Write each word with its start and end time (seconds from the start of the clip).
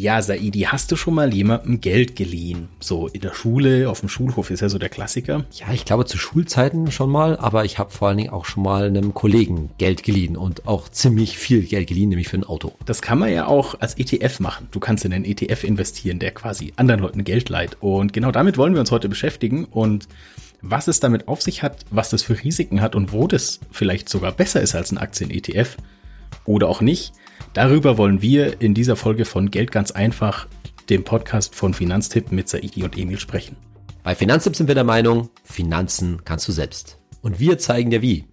Ja, 0.00 0.22
Saidi, 0.22 0.60
hast 0.60 0.90
du 0.90 0.96
schon 0.96 1.12
mal 1.12 1.34
jemandem 1.34 1.82
Geld 1.82 2.16
geliehen? 2.16 2.70
So 2.80 3.08
in 3.08 3.20
der 3.20 3.34
Schule, 3.34 3.90
auf 3.90 4.00
dem 4.00 4.08
Schulhof 4.08 4.48
ist 4.48 4.60
ja 4.60 4.70
so 4.70 4.78
der 4.78 4.88
Klassiker. 4.88 5.44
Ja, 5.52 5.74
ich 5.74 5.84
glaube 5.84 6.06
zu 6.06 6.16
Schulzeiten 6.16 6.90
schon 6.90 7.10
mal, 7.10 7.36
aber 7.36 7.66
ich 7.66 7.78
habe 7.78 7.90
vor 7.90 8.08
allen 8.08 8.16
Dingen 8.16 8.30
auch 8.30 8.46
schon 8.46 8.62
mal 8.62 8.86
einem 8.86 9.12
Kollegen 9.12 9.68
Geld 9.76 10.02
geliehen 10.02 10.38
und 10.38 10.66
auch 10.66 10.88
ziemlich 10.88 11.36
viel 11.36 11.64
Geld 11.64 11.88
geliehen, 11.88 12.08
nämlich 12.08 12.28
für 12.28 12.38
ein 12.38 12.44
Auto. 12.44 12.72
Das 12.86 13.02
kann 13.02 13.18
man 13.18 13.30
ja 13.30 13.46
auch 13.46 13.78
als 13.78 13.98
ETF 13.98 14.40
machen. 14.40 14.68
Du 14.70 14.80
kannst 14.80 15.04
in 15.04 15.12
einen 15.12 15.26
ETF 15.26 15.64
investieren, 15.64 16.18
der 16.18 16.30
quasi 16.30 16.72
anderen 16.76 17.02
Leuten 17.02 17.22
Geld 17.22 17.50
leiht. 17.50 17.76
Und 17.80 18.14
genau 18.14 18.30
damit 18.30 18.56
wollen 18.56 18.72
wir 18.72 18.80
uns 18.80 18.92
heute 18.92 19.10
beschäftigen 19.10 19.66
und 19.66 20.08
was 20.62 20.88
es 20.88 21.00
damit 21.00 21.28
auf 21.28 21.42
sich 21.42 21.62
hat, 21.62 21.84
was 21.90 22.08
das 22.08 22.22
für 22.22 22.42
Risiken 22.42 22.80
hat 22.80 22.94
und 22.94 23.12
wo 23.12 23.26
das 23.26 23.60
vielleicht 23.70 24.08
sogar 24.08 24.32
besser 24.32 24.62
ist 24.62 24.74
als 24.74 24.92
ein 24.92 24.98
Aktien-ETF 24.98 25.76
oder 26.46 26.70
auch 26.70 26.80
nicht. 26.80 27.12
Darüber 27.52 27.98
wollen 27.98 28.22
wir 28.22 28.60
in 28.60 28.74
dieser 28.74 28.96
Folge 28.96 29.24
von 29.24 29.50
Geld 29.50 29.72
ganz 29.72 29.90
einfach, 29.90 30.46
dem 30.88 31.04
Podcast 31.04 31.54
von 31.54 31.74
Finanztipp 31.74 32.32
mit 32.32 32.48
Saidi 32.48 32.82
und 32.84 32.96
Emil 32.96 33.18
sprechen. 33.18 33.56
Bei 34.02 34.14
Finanztipp 34.14 34.56
sind 34.56 34.68
wir 34.68 34.74
der 34.74 34.84
Meinung, 34.84 35.30
Finanzen 35.44 36.22
kannst 36.24 36.48
du 36.48 36.52
selbst. 36.52 36.98
Und 37.22 37.38
wir 37.38 37.58
zeigen 37.58 37.90
dir 37.90 38.02
wie. 38.02 38.24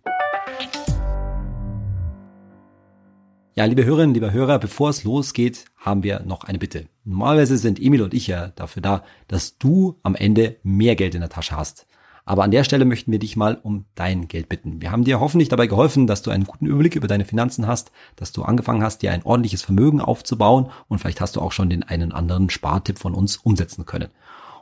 Ja, 3.58 3.66
liebe 3.66 3.86
Hörerinnen, 3.86 4.14
liebe 4.14 4.32
Hörer, 4.32 4.60
bevor 4.60 4.92
es 4.92 5.04
losgeht, 5.04 5.66
haben 5.78 6.04
wir 6.04 6.20
noch 6.20 6.44
eine 6.44 6.60
Bitte. 6.60 6.86
Normalerweise 7.04 7.58
sind 7.58 7.82
Emil 7.82 8.04
und 8.04 8.14
ich 8.14 8.28
ja 8.28 8.50
dafür 8.50 8.84
da, 8.84 9.04
dass 9.28 9.58
du 9.58 9.98
am 10.04 10.14
Ende 10.14 10.58
mehr 10.62 10.96
Geld 10.96 11.16
in 11.16 11.22
der 11.22 11.30
Tasche 11.32 11.58
hast. 11.58 11.88
Aber 12.28 12.44
an 12.44 12.52
der 12.52 12.66
Stelle 12.66 12.84
möchten 12.84 13.14
wir 13.14 13.20
dich 13.20 13.38
mal 13.38 13.58
um 13.64 13.86
dein 13.96 14.28
Geld 14.28 14.50
bitten. 14.50 14.82
Wir 14.82 14.92
haben 14.92 15.06
dir 15.06 15.22
hoffentlich 15.22 15.48
dabei 15.48 15.66
geholfen, 15.66 16.08
dass 16.08 16.24
du 16.24 16.30
einen 16.30 16.44
guten 16.44 16.66
Überblick 16.66 16.98
über 16.98 17.08
deine 17.08 17.24
Finanzen 17.24 17.68
hast, 17.68 17.94
dass 18.18 18.34
du 18.34 18.44
angefangen 18.44 18.84
hast, 18.84 19.02
dir 19.02 19.14
ein 19.14 19.24
ordentliches 19.24 19.62
Vermögen 19.62 20.02
aufzubauen 20.02 20.70
und 20.90 21.00
vielleicht 21.00 21.22
hast 21.22 21.38
du 21.38 21.42
auch 21.42 21.54
schon 21.54 21.70
den 21.70 21.84
einen 21.84 22.12
anderen 22.12 22.50
Spartipp 22.50 23.00
von 23.00 23.14
uns 23.14 23.38
umsetzen 23.38 23.86
können. 23.86 24.10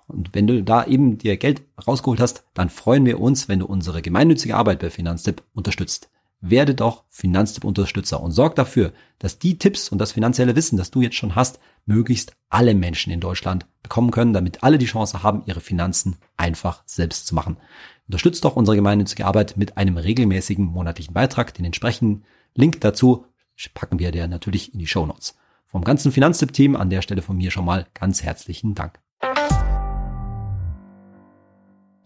Und 0.07 0.29
wenn 0.33 0.45
du 0.45 0.61
da 0.61 0.85
eben 0.85 1.17
dir 1.17 1.37
Geld 1.37 1.63
rausgeholt 1.87 2.19
hast, 2.19 2.43
dann 2.53 2.69
freuen 2.69 3.03
wir 3.03 3.19
uns, 3.19 3.49
wenn 3.49 3.57
du 3.57 3.65
unsere 3.65 4.03
gemeinnützige 4.03 4.55
Arbeit 4.55 4.77
bei 4.77 4.91
Finanztipp 4.91 5.41
unterstützt 5.55 6.09
werde 6.49 6.75
doch 6.75 7.03
Finanztipp-Unterstützer 7.09 8.21
und 8.21 8.31
sorg 8.31 8.55
dafür, 8.55 8.93
dass 9.19 9.39
die 9.39 9.57
Tipps 9.57 9.89
und 9.89 9.99
das 9.99 10.13
finanzielle 10.13 10.55
Wissen, 10.55 10.77
das 10.77 10.91
du 10.91 11.01
jetzt 11.01 11.15
schon 11.15 11.35
hast, 11.35 11.59
möglichst 11.85 12.35
alle 12.49 12.73
Menschen 12.73 13.11
in 13.11 13.19
Deutschland 13.19 13.65
bekommen 13.83 14.11
können, 14.11 14.33
damit 14.33 14.63
alle 14.63 14.77
die 14.77 14.85
Chance 14.85 15.23
haben, 15.23 15.43
ihre 15.45 15.61
Finanzen 15.61 16.17
einfach 16.37 16.83
selbst 16.85 17.27
zu 17.27 17.35
machen. 17.35 17.57
Unterstützt 18.07 18.45
doch 18.45 18.55
unsere 18.55 18.75
gemeinnützige 18.75 19.25
Arbeit 19.25 19.57
mit 19.57 19.77
einem 19.77 19.97
regelmäßigen 19.97 20.65
monatlichen 20.65 21.13
Beitrag. 21.13 21.53
Den 21.53 21.65
entsprechenden 21.65 22.23
Link 22.53 22.81
dazu 22.81 23.25
packen 23.73 23.99
wir 23.99 24.11
dir 24.11 24.27
natürlich 24.27 24.73
in 24.73 24.79
die 24.79 24.87
Show 24.87 25.05
Notes. 25.05 25.35
Vom 25.65 25.83
ganzen 25.83 26.11
Finanztipp-Team 26.11 26.75
an 26.75 26.89
der 26.89 27.01
Stelle 27.01 27.21
von 27.21 27.37
mir 27.37 27.51
schon 27.51 27.65
mal 27.65 27.87
ganz 27.93 28.23
herzlichen 28.23 28.75
Dank. 28.75 29.04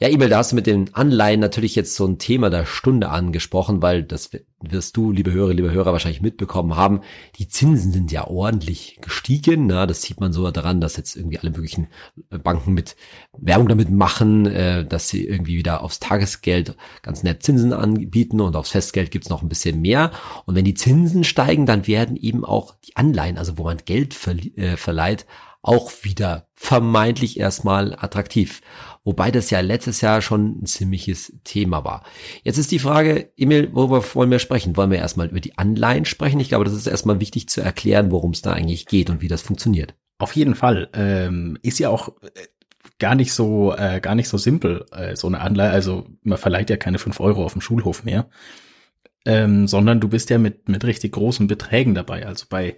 Ja, 0.01 0.07
Emil, 0.07 0.29
da 0.29 0.37
hast 0.37 0.53
du 0.53 0.55
mit 0.55 0.65
den 0.65 0.93
Anleihen 0.93 1.41
natürlich 1.41 1.75
jetzt 1.75 1.93
so 1.93 2.05
ein 2.05 2.19
Thema 2.19 2.49
der 2.49 2.65
Stunde 2.65 3.09
angesprochen, 3.09 3.81
weil 3.81 4.01
das 4.01 4.31
wirst 4.61 4.95
du, 4.95 5.11
liebe 5.11 5.33
Hörer, 5.33 5.53
liebe 5.53 5.71
Hörer, 5.71 5.91
wahrscheinlich 5.91 6.21
mitbekommen 6.21 6.77
haben. 6.77 7.01
Die 7.37 7.49
Zinsen 7.49 7.91
sind 7.91 8.09
ja 8.09 8.25
ordentlich 8.25 8.97
gestiegen. 9.01 9.67
Na, 9.67 9.85
das 9.85 10.01
sieht 10.01 10.21
man 10.21 10.31
so 10.31 10.49
daran, 10.51 10.79
dass 10.79 10.95
jetzt 10.95 11.17
irgendwie 11.17 11.37
alle 11.37 11.51
möglichen 11.51 11.87
Banken 12.29 12.73
mit 12.73 12.95
Werbung 13.37 13.67
damit 13.67 13.91
machen, 13.91 14.45
äh, 14.45 14.85
dass 14.85 15.09
sie 15.09 15.25
irgendwie 15.25 15.57
wieder 15.57 15.83
aufs 15.83 15.99
Tagesgeld 15.99 16.77
ganz 17.01 17.23
nett 17.23 17.43
Zinsen 17.43 17.73
anbieten 17.73 18.39
und 18.39 18.55
aufs 18.55 18.71
Festgeld 18.71 19.11
gibt's 19.11 19.27
noch 19.27 19.41
ein 19.41 19.49
bisschen 19.49 19.81
mehr. 19.81 20.11
Und 20.45 20.55
wenn 20.55 20.63
die 20.63 20.75
Zinsen 20.75 21.25
steigen, 21.25 21.65
dann 21.65 21.87
werden 21.87 22.15
eben 22.15 22.45
auch 22.45 22.73
die 22.87 22.95
Anleihen, 22.95 23.37
also 23.37 23.57
wo 23.57 23.63
man 23.63 23.79
Geld 23.83 24.15
äh, 24.55 24.77
verleiht, 24.77 25.25
auch 25.61 25.91
wieder 26.03 26.47
vermeintlich 26.53 27.39
erstmal 27.39 27.93
attraktiv. 27.93 28.61
Wobei 29.03 29.31
das 29.31 29.49
ja 29.49 29.59
letztes 29.59 30.01
Jahr 30.01 30.21
schon 30.21 30.61
ein 30.61 30.65
ziemliches 30.65 31.33
Thema 31.43 31.83
war. 31.83 32.03
Jetzt 32.43 32.57
ist 32.57 32.71
die 32.71 32.79
Frage, 32.79 33.31
Emil, 33.37 33.69
worüber 33.73 34.03
wollen 34.13 34.31
wir 34.31 34.39
sprechen? 34.39 34.77
Wollen 34.77 34.91
wir 34.91 34.99
erstmal 34.99 35.27
über 35.27 35.39
die 35.39 35.57
Anleihen 35.57 36.05
sprechen? 36.05 36.39
Ich 36.39 36.49
glaube, 36.49 36.65
das 36.65 36.73
ist 36.73 36.87
erstmal 36.87 37.19
wichtig 37.19 37.49
zu 37.49 37.61
erklären, 37.61 38.11
worum 38.11 38.31
es 38.31 38.41
da 38.41 38.53
eigentlich 38.53 38.85
geht 38.85 39.09
und 39.09 39.21
wie 39.21 39.27
das 39.27 39.41
funktioniert. 39.41 39.95
Auf 40.17 40.35
jeden 40.35 40.55
Fall. 40.55 40.89
Ähm, 40.93 41.57
ist 41.61 41.79
ja 41.79 41.89
auch 41.89 42.09
äh, 42.21 42.47
gar 42.99 43.15
nicht 43.15 43.33
so, 43.33 43.73
äh, 43.73 43.99
gar 44.01 44.15
nicht 44.15 44.29
so 44.29 44.37
simpel, 44.37 44.85
äh, 44.91 45.15
so 45.15 45.27
eine 45.27 45.39
Anleihe. 45.39 45.71
Also 45.71 46.05
man 46.23 46.37
verleiht 46.37 46.69
ja 46.69 46.77
keine 46.77 46.99
fünf 46.99 47.19
Euro 47.19 47.43
auf 47.43 47.53
dem 47.53 47.61
Schulhof 47.61 48.03
mehr. 48.03 48.29
Ähm, 49.25 49.67
sondern 49.67 49.99
du 49.99 50.07
bist 50.07 50.29
ja 50.29 50.37
mit, 50.37 50.69
mit 50.69 50.83
richtig 50.85 51.13
großen 51.13 51.47
Beträgen 51.47 51.95
dabei. 51.95 52.25
Also 52.25 52.45
bei 52.49 52.77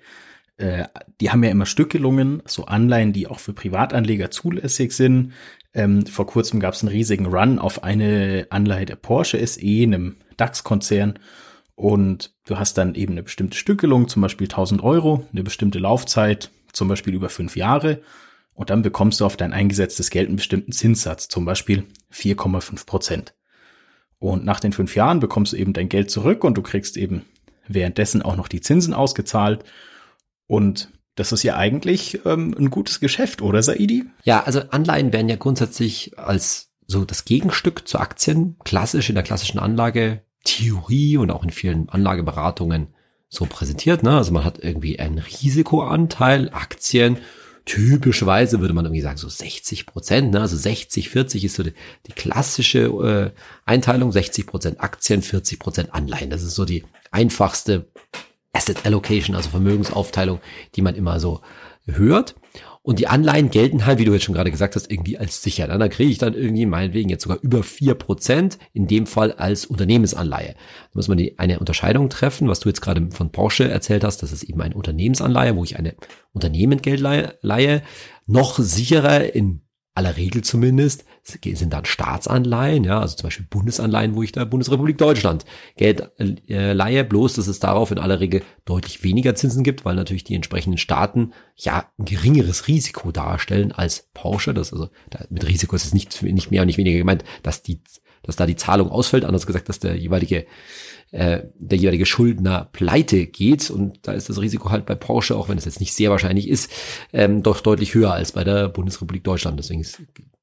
äh, 0.58 0.86
die 1.20 1.32
haben 1.32 1.44
ja 1.44 1.50
immer 1.50 1.66
Stückelungen, 1.66 2.42
so 2.46 2.66
Anleihen, 2.66 3.14
die 3.14 3.28
auch 3.28 3.40
für 3.40 3.54
Privatanleger 3.54 4.32
zulässig 4.32 4.92
sind. 4.92 5.34
Ähm, 5.74 6.06
vor 6.06 6.28
kurzem 6.28 6.60
gab 6.60 6.74
es 6.74 6.82
einen 6.82 6.92
riesigen 6.92 7.28
Run 7.28 7.60
auf 7.60 7.84
eine 7.84 8.48
Anleihe 8.50 8.86
der 8.86 8.96
Porsche 8.96 9.46
SE, 9.46 9.62
einem 9.62 10.18
DAX-Konzern. 10.38 11.20
Und 11.76 12.34
du 12.46 12.60
hast 12.60 12.78
dann 12.78 12.96
eben 12.96 13.14
eine 13.14 13.24
bestimmte 13.24 13.58
Stückelung, 13.58 14.08
zum 14.08 14.22
Beispiel 14.22 14.46
1000 14.46 14.84
Euro, 14.84 15.26
eine 15.32 15.44
bestimmte 15.44 15.80
Laufzeit, 15.80 16.52
zum 16.74 16.88
Beispiel 16.88 17.14
über 17.14 17.30
fünf 17.30 17.56
Jahre. 17.56 18.02
Und 18.54 18.70
dann 18.70 18.82
bekommst 18.82 19.20
du 19.20 19.26
auf 19.26 19.38
dein 19.38 19.54
eingesetztes 19.54 20.10
Geld 20.10 20.28
einen 20.28 20.36
bestimmten 20.36 20.74
Zinssatz, 20.74 21.28
zum 21.28 21.46
Beispiel 21.46 21.86
4,5 22.14 22.86
Prozent. 22.86 23.34
Und 24.20 24.46
nach 24.46 24.60
den 24.60 24.74
fünf 24.74 24.96
Jahren 24.96 25.20
bekommst 25.20 25.54
du 25.54 25.58
eben 25.58 25.74
dein 25.74 25.90
Geld 25.90 26.12
zurück 26.12 26.44
und 26.44 26.56
du 26.56 26.62
kriegst 26.62 26.98
eben 26.98 27.24
währenddessen 27.68 28.22
auch 28.22 28.36
noch 28.36 28.48
die 28.48 28.62
Zinsen 28.62 28.94
ausgezahlt. 28.94 29.64
Und 30.52 30.90
das 31.16 31.32
ist 31.32 31.44
ja 31.44 31.56
eigentlich 31.56 32.26
ähm, 32.26 32.54
ein 32.60 32.70
gutes 32.70 33.00
Geschäft, 33.00 33.42
oder 33.42 33.64
Saidi? 33.64 34.04
Ja, 34.26 34.44
also 34.44 34.60
Anleihen 34.72 35.14
werden 35.14 35.30
ja 35.30 35.38
grundsätzlich 35.38 36.20
als 36.20 36.72
so 36.86 37.06
das 37.06 37.24
Gegenstück 37.24 37.88
zu 37.88 38.00
Aktien 38.00 38.58
klassisch 38.66 39.08
in 39.08 39.16
der 39.16 39.24
klassischen 39.24 39.60
Anlage 39.60 40.24
Theorie 40.44 41.16
und 41.16 41.32
auch 41.32 41.46
in 41.46 41.52
vielen 41.52 41.88
Anlageberatungen 41.88 42.88
so 43.30 43.46
präsentiert. 43.46 44.04
Ne? 44.04 44.18
Also 44.18 44.34
man 44.34 44.44
hat 44.44 44.60
irgendwie 44.62 45.00
einen 45.00 45.20
Risikoanteil, 45.20 46.50
Aktien. 46.50 47.20
Typischerweise 47.64 48.60
würde 48.60 48.74
man 48.74 48.84
irgendwie 48.84 49.04
sagen, 49.04 49.18
so 49.18 49.30
60 49.30 49.86
Prozent, 49.86 50.32
ne? 50.34 50.42
also 50.42 50.58
60, 50.58 51.08
40 51.08 51.46
ist 51.46 51.56
so 51.56 51.64
die, 51.64 51.74
die 52.08 52.12
klassische 52.12 52.80
äh, 52.88 53.40
Einteilung, 53.64 54.12
60 54.12 54.48
Prozent 54.48 54.82
Aktien, 54.82 55.22
40 55.22 55.60
Prozent 55.60 55.94
Anleihen. 55.94 56.30
Das 56.30 56.44
ist 56.44 56.56
so 56.56 56.66
die 56.66 56.84
einfachste 57.10 57.88
Asset 58.54 58.86
Allocation, 58.86 59.36
also 59.36 59.50
Vermögensaufteilung, 59.50 60.40
die 60.76 60.82
man 60.82 60.96
immer 60.96 61.20
so 61.20 61.42
hört. 61.86 62.36
Und 62.84 62.98
die 62.98 63.08
Anleihen 63.08 63.52
gelten 63.52 63.86
halt, 63.86 64.00
wie 64.00 64.06
du 64.06 64.14
jetzt 64.14 64.24
schon 64.24 64.34
gerade 64.34 64.50
gesagt 64.50 64.76
hast, 64.76 64.92
irgendwie 64.92 65.18
als 65.18 65.44
sicher. 65.44 65.68
Dann 65.68 65.80
da 65.80 65.88
kriege 65.88 66.10
ich 66.10 66.18
dann 66.18 66.34
irgendwie 66.34 66.66
meinetwegen 66.66 67.10
jetzt 67.10 67.24
sogar 67.24 67.38
über 67.42 67.62
vier 67.62 67.94
Prozent, 67.94 68.58
in 68.74 68.88
dem 68.88 69.06
Fall 69.06 69.34
als 69.34 69.68
Unternehmensanleihe. 69.68 70.54
Da 70.56 70.90
muss 70.94 71.08
man 71.08 71.20
die, 71.20 71.38
eine 71.38 71.60
Unterscheidung 71.60 72.10
treffen, 72.10 72.48
was 72.48 72.60
du 72.60 72.70
jetzt 72.70 72.82
gerade 72.82 73.12
von 73.12 73.32
Porsche 73.32 73.70
erzählt 73.70 74.04
hast, 74.04 74.24
das 74.24 74.32
ist 74.32 74.44
eben 74.44 74.62
eine 74.62 74.74
Unternehmensanleihe, 74.74 75.56
wo 75.56 75.64
ich 75.64 75.78
eine 75.78 75.94
Unternehmengeld 76.34 77.00
leihe, 77.00 77.84
noch 78.26 78.58
sicherer 78.58 79.36
in 79.36 79.62
aller 79.94 80.16
Regel 80.16 80.42
zumindest, 80.42 81.06
sind 81.24 81.74
dann 81.74 81.86
Staatsanleihen, 81.86 82.84
ja, 82.84 83.00
also 83.00 83.16
zum 83.16 83.28
Beispiel 83.28 83.46
Bundesanleihen, 83.50 84.16
wo 84.16 84.24
ich 84.24 84.32
der 84.32 84.46
Bundesrepublik 84.46 84.98
Deutschland 84.98 85.46
Geld 85.76 86.10
äh, 86.18 86.72
leihe, 86.72 87.04
bloß 87.04 87.34
dass 87.34 87.48
es 87.48 87.60
darauf 87.60 87.92
in 87.92 88.00
aller 88.00 88.20
Regel 88.20 88.42
deutlich 88.66 89.04
weniger 89.04 89.36
Zinsen 89.36 89.64
gibt, 89.64 89.84
weil 89.84 89.96
natürlich 89.96 90.24
die 90.24 90.36
entsprechenden 90.36 90.78
Staaten 90.78 91.34
ja 91.58 91.92
ein 92.00 92.06
geringeres 92.06 92.68
Risiko 92.68 93.12
darstellen 93.12 93.72
als 93.74 94.10
Porsche. 94.14 94.54
Das 94.54 94.72
also 94.72 94.90
da, 95.10 95.26
mit 95.30 95.48
Risiko 95.48 95.76
ist 95.76 95.86
es 95.86 95.94
nicht, 95.94 96.22
nicht 96.24 96.52
mehr 96.52 96.62
und 96.62 96.68
nicht 96.68 96.78
weniger 96.78 96.98
gemeint, 96.98 97.26
dass 97.44 97.62
die, 97.62 97.82
dass 98.24 98.38
da 98.38 98.46
die 98.46 98.56
Zahlung 98.56 98.90
ausfällt, 98.90 99.26
anders 99.26 99.46
gesagt, 99.46 99.68
dass 99.68 99.80
der 99.80 99.98
jeweilige 99.98 100.46
äh, 101.12 101.44
der 101.56 101.78
jeweilige 101.78 102.06
Schuldner 102.06 102.70
pleite 102.72 103.28
geht. 103.28 103.70
Und 103.70 104.00
da 104.08 104.14
ist 104.14 104.30
das 104.30 104.40
Risiko 104.42 104.72
halt 104.72 104.86
bei 104.86 104.96
Porsche, 104.96 105.36
auch 105.36 105.50
wenn 105.50 105.58
es 105.58 105.66
jetzt 105.66 105.80
nicht 105.80 105.94
sehr 105.94 106.10
wahrscheinlich 106.10 106.48
ist, 106.48 106.72
ähm, 107.14 107.44
doch 107.44 107.62
deutlich 107.62 107.94
höher 107.94 108.14
als 108.14 108.32
bei 108.32 108.44
der 108.44 108.70
Bundesrepublik 108.70 109.24
Deutschland. 109.24 109.60
Deswegen 109.60 109.82
ist 109.82 110.02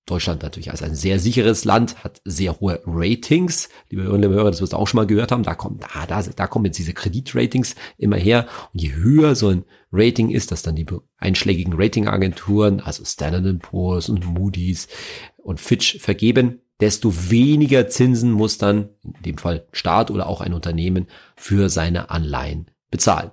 Deutschland 0.08 0.42
natürlich 0.42 0.70
als 0.70 0.82
ein 0.82 0.94
sehr 0.94 1.18
sicheres 1.18 1.64
Land, 1.64 2.02
hat 2.02 2.20
sehr 2.24 2.60
hohe 2.60 2.80
Ratings. 2.86 3.68
Liebe 3.90 4.02
Hörerinnen 4.02 4.30
und 4.30 4.36
Hörer, 4.36 4.50
das 4.50 4.60
wirst 4.60 4.72
du 4.72 4.76
auch 4.76 4.88
schon 4.88 4.98
mal 4.98 5.06
gehört 5.06 5.32
haben. 5.32 5.42
Da 5.42 5.54
kommen, 5.54 5.80
da, 5.80 6.06
da, 6.06 6.22
da 6.22 6.46
kommen 6.46 6.64
jetzt 6.64 6.78
diese 6.78 6.94
Kreditratings 6.94 7.74
immer 7.98 8.16
her. 8.16 8.46
Und 8.72 8.82
je 8.82 8.92
höher 8.92 9.34
so 9.34 9.48
ein 9.48 9.64
Rating 9.92 10.30
ist, 10.30 10.50
dass 10.50 10.62
dann 10.62 10.76
die 10.76 10.86
einschlägigen 11.18 11.74
Ratingagenturen, 11.76 12.80
also 12.80 13.04
Standard 13.04 13.60
Poor's 13.60 14.08
und 14.08 14.24
Moody's 14.26 14.88
und 15.36 15.60
Fitch 15.60 15.98
vergeben, 15.98 16.60
desto 16.80 17.30
weniger 17.30 17.88
Zinsen 17.88 18.30
muss 18.32 18.58
dann, 18.58 18.90
in 19.02 19.22
dem 19.22 19.38
Fall 19.38 19.66
Staat 19.72 20.10
oder 20.10 20.28
auch 20.28 20.40
ein 20.40 20.54
Unternehmen, 20.54 21.06
für 21.36 21.68
seine 21.68 22.10
Anleihen 22.10 22.70
bezahlen. 22.90 23.30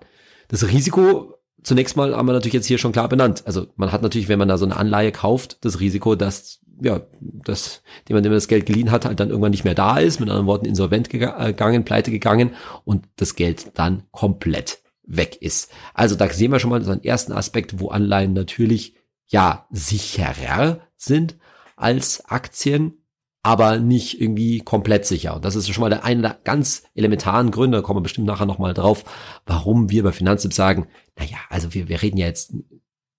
Das 0.47 0.67
Risiko, 0.67 1.35
zunächst 1.63 1.95
mal 1.97 2.15
haben 2.15 2.27
wir 2.27 2.33
natürlich 2.33 2.53
jetzt 2.53 2.67
hier 2.67 2.77
schon 2.77 2.91
klar 2.91 3.09
benannt. 3.09 3.43
Also 3.45 3.67
man 3.75 3.91
hat 3.91 4.01
natürlich, 4.01 4.29
wenn 4.29 4.39
man 4.39 4.47
da 4.47 4.57
so 4.57 4.65
eine 4.65 4.77
Anleihe 4.77 5.11
kauft, 5.11 5.63
das 5.65 5.79
Risiko, 5.79 6.15
dass 6.15 6.59
ja, 6.81 7.01
dass 7.21 7.81
jemand, 8.07 8.25
dem 8.25 8.33
das 8.33 8.47
Geld 8.47 8.65
geliehen 8.65 8.91
hat, 8.91 9.05
halt 9.05 9.19
dann 9.19 9.29
irgendwann 9.29 9.51
nicht 9.51 9.63
mehr 9.63 9.75
da 9.75 9.97
ist, 9.97 10.19
mit 10.19 10.29
anderen 10.29 10.47
Worten 10.47 10.65
insolvent 10.65 11.09
gegangen, 11.09 11.85
pleite 11.85 12.11
gegangen 12.11 12.51
und 12.83 13.05
das 13.15 13.35
Geld 13.35 13.71
dann 13.75 14.03
komplett 14.11 14.79
weg 15.05 15.37
ist. 15.41 15.71
Also 15.93 16.15
da 16.15 16.29
sehen 16.29 16.51
wir 16.51 16.59
schon 16.59 16.71
mal 16.71 16.83
so 16.83 16.91
einen 16.91 17.03
ersten 17.03 17.31
Aspekt, 17.31 17.79
wo 17.79 17.89
Anleihen 17.89 18.33
natürlich 18.33 18.95
ja 19.27 19.67
sicherer 19.71 20.81
sind 20.97 21.37
als 21.75 22.25
Aktien, 22.25 23.04
aber 23.45 23.77
nicht 23.77 24.19
irgendwie 24.19 24.57
komplett 24.57 25.05
sicher. 25.05 25.35
Und 25.35 25.45
das 25.45 25.55
ist 25.55 25.69
schon 25.69 25.83
mal 25.83 25.91
der 25.91 26.03
eine 26.03 26.23
der 26.23 26.39
ganz 26.43 26.81
elementaren 26.95 27.51
Gründe, 27.51 27.77
da 27.77 27.83
kommen 27.83 27.99
wir 27.99 28.03
bestimmt 28.03 28.25
nachher 28.25 28.47
nochmal 28.47 28.73
drauf, 28.73 29.05
warum 29.45 29.91
wir 29.91 30.01
bei 30.01 30.11
Finanztipp 30.11 30.51
sagen, 30.51 30.87
naja, 31.15 31.37
also 31.49 31.71
wir, 31.75 31.87
wir 31.87 32.01
reden 32.01 32.17
ja 32.17 32.25
jetzt, 32.25 32.55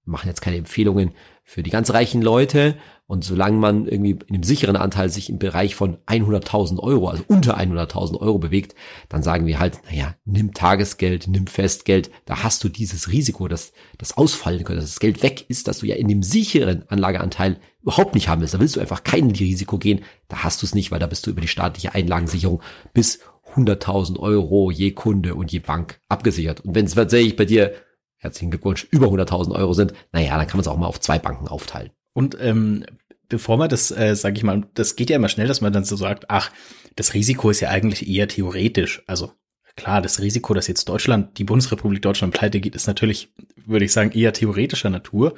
machen 0.04 0.26
jetzt 0.26 0.40
keine 0.40 0.56
Empfehlungen 0.56 1.12
für 1.44 1.62
die 1.62 1.70
ganz 1.70 1.92
reichen 1.92 2.22
Leute. 2.22 2.76
Und 3.08 3.22
solange 3.22 3.56
man 3.56 3.86
irgendwie 3.86 4.18
in 4.26 4.34
einem 4.34 4.42
sicheren 4.42 4.74
Anteil 4.74 5.10
sich 5.10 5.30
im 5.30 5.38
Bereich 5.38 5.76
von 5.76 5.98
100.000 6.06 6.80
Euro, 6.80 7.08
also 7.08 7.22
unter 7.28 7.56
100.000 7.56 8.20
Euro 8.20 8.38
bewegt, 8.38 8.74
dann 9.08 9.22
sagen 9.22 9.46
wir 9.46 9.60
halt, 9.60 9.80
naja, 9.88 10.16
nimm 10.24 10.54
Tagesgeld, 10.54 11.28
nimm 11.28 11.46
Festgeld, 11.46 12.10
da 12.24 12.42
hast 12.42 12.64
du 12.64 12.68
dieses 12.68 13.12
Risiko, 13.12 13.46
dass 13.46 13.72
das 13.98 14.16
ausfallen 14.16 14.64
könnte, 14.64 14.80
dass 14.80 14.90
das 14.90 15.00
Geld 15.00 15.22
weg 15.22 15.44
ist, 15.48 15.68
dass 15.68 15.78
du 15.78 15.86
ja 15.86 15.94
in 15.94 16.08
dem 16.08 16.24
sicheren 16.24 16.82
Anlageanteil 16.88 17.60
überhaupt 17.82 18.14
nicht 18.16 18.28
haben 18.28 18.40
willst. 18.40 18.54
Da 18.54 18.60
willst 18.60 18.74
du 18.74 18.80
einfach 18.80 19.04
kein 19.04 19.30
Risiko 19.30 19.78
gehen, 19.78 20.00
da 20.26 20.42
hast 20.42 20.62
du 20.62 20.66
es 20.66 20.74
nicht, 20.74 20.90
weil 20.90 20.98
da 20.98 21.06
bist 21.06 21.26
du 21.26 21.30
über 21.30 21.40
die 21.40 21.48
staatliche 21.48 21.94
Einlagensicherung 21.94 22.60
bis 22.92 23.20
100.000 23.54 24.18
Euro 24.18 24.72
je 24.72 24.90
Kunde 24.90 25.36
und 25.36 25.52
je 25.52 25.60
Bank 25.60 26.00
abgesichert. 26.08 26.62
Und 26.62 26.74
wenn 26.74 26.86
es 26.86 26.94
tatsächlich 26.94 27.36
bei 27.36 27.44
dir 27.44 27.72
herzlichen 28.16 28.50
Glückwunsch, 28.50 28.88
über 28.90 29.06
100.000 29.06 29.52
Euro 29.54 29.72
sind, 29.74 29.94
naja, 30.10 30.36
dann 30.36 30.48
kann 30.48 30.56
man 30.56 30.62
es 30.62 30.68
auch 30.68 30.76
mal 30.76 30.86
auf 30.86 30.98
zwei 30.98 31.20
Banken 31.20 31.46
aufteilen. 31.46 31.90
Und 32.16 32.34
ähm, 32.40 32.86
bevor 33.28 33.58
man 33.58 33.68
das, 33.68 33.90
äh, 33.90 34.16
sage 34.16 34.38
ich 34.38 34.42
mal, 34.42 34.62
das 34.72 34.96
geht 34.96 35.10
ja 35.10 35.16
immer 35.16 35.28
schnell, 35.28 35.48
dass 35.48 35.60
man 35.60 35.74
dann 35.74 35.84
so 35.84 35.96
sagt, 35.96 36.30
ach, 36.30 36.50
das 36.94 37.12
Risiko 37.12 37.50
ist 37.50 37.60
ja 37.60 37.68
eigentlich 37.68 38.08
eher 38.08 38.26
theoretisch. 38.26 39.02
Also 39.06 39.32
klar, 39.76 40.00
das 40.00 40.18
Risiko, 40.22 40.54
dass 40.54 40.66
jetzt 40.66 40.88
Deutschland, 40.88 41.36
die 41.36 41.44
Bundesrepublik 41.44 42.00
Deutschland 42.00 42.32
pleite 42.32 42.58
geht, 42.58 42.74
ist 42.74 42.86
natürlich, 42.86 43.28
würde 43.66 43.84
ich 43.84 43.92
sagen, 43.92 44.12
eher 44.12 44.32
theoretischer 44.32 44.88
Natur. 44.88 45.34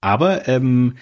Aber 0.00 0.48
ähm, 0.48 0.96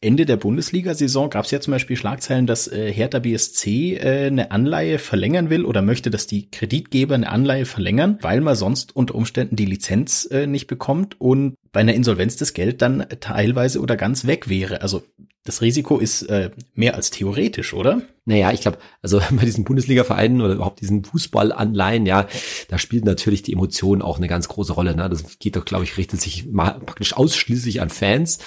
Ende 0.00 0.26
der 0.26 0.36
Bundesliga-Saison 0.36 1.30
gab 1.30 1.44
es 1.44 1.50
ja 1.50 1.60
zum 1.60 1.72
Beispiel 1.72 1.96
Schlagzeilen, 1.96 2.46
dass 2.46 2.68
äh, 2.68 2.92
Hertha 2.92 3.18
BSC 3.18 3.96
äh, 3.96 4.26
eine 4.26 4.50
Anleihe 4.50 4.98
verlängern 4.98 5.50
will 5.50 5.64
oder 5.64 5.82
möchte, 5.82 6.10
dass 6.10 6.26
die 6.26 6.50
Kreditgeber 6.50 7.14
eine 7.14 7.30
Anleihe 7.30 7.66
verlängern, 7.66 8.18
weil 8.22 8.40
man 8.40 8.56
sonst 8.56 8.94
unter 8.94 9.14
Umständen 9.14 9.56
die 9.56 9.66
Lizenz 9.66 10.26
äh, 10.30 10.46
nicht 10.46 10.66
bekommt 10.66 11.20
und 11.20 11.54
bei 11.72 11.80
einer 11.80 11.94
Insolvenz 11.94 12.36
das 12.36 12.54
Geld 12.54 12.82
dann 12.82 13.06
teilweise 13.20 13.80
oder 13.80 13.96
ganz 13.96 14.26
weg 14.26 14.48
wäre. 14.48 14.82
Also 14.82 15.02
das 15.44 15.62
Risiko 15.62 15.98
ist 15.98 16.22
äh, 16.24 16.50
mehr 16.74 16.94
als 16.94 17.10
theoretisch, 17.10 17.72
oder? 17.72 18.02
Naja, 18.26 18.52
ich 18.52 18.60
glaube, 18.60 18.78
also 19.02 19.20
bei 19.30 19.44
diesen 19.44 19.64
Bundesliga-Vereinen 19.64 20.40
oder 20.40 20.54
überhaupt 20.54 20.80
diesen 20.80 21.04
Fußballanleihen, 21.04 22.06
ja, 22.06 22.26
da 22.68 22.78
spielt 22.78 23.04
natürlich 23.04 23.42
die 23.42 23.54
Emotion 23.54 24.02
auch 24.02 24.18
eine 24.18 24.28
ganz 24.28 24.48
große 24.48 24.72
Rolle. 24.72 24.94
Ne? 24.94 25.08
Das 25.08 25.38
geht 25.38 25.56
doch, 25.56 25.64
glaube 25.64 25.84
ich, 25.84 25.96
richtet 25.96 26.20
sich 26.20 26.52
praktisch 26.52 27.16
ausschließlich 27.16 27.80
an 27.80 27.90
Fans 27.90 28.38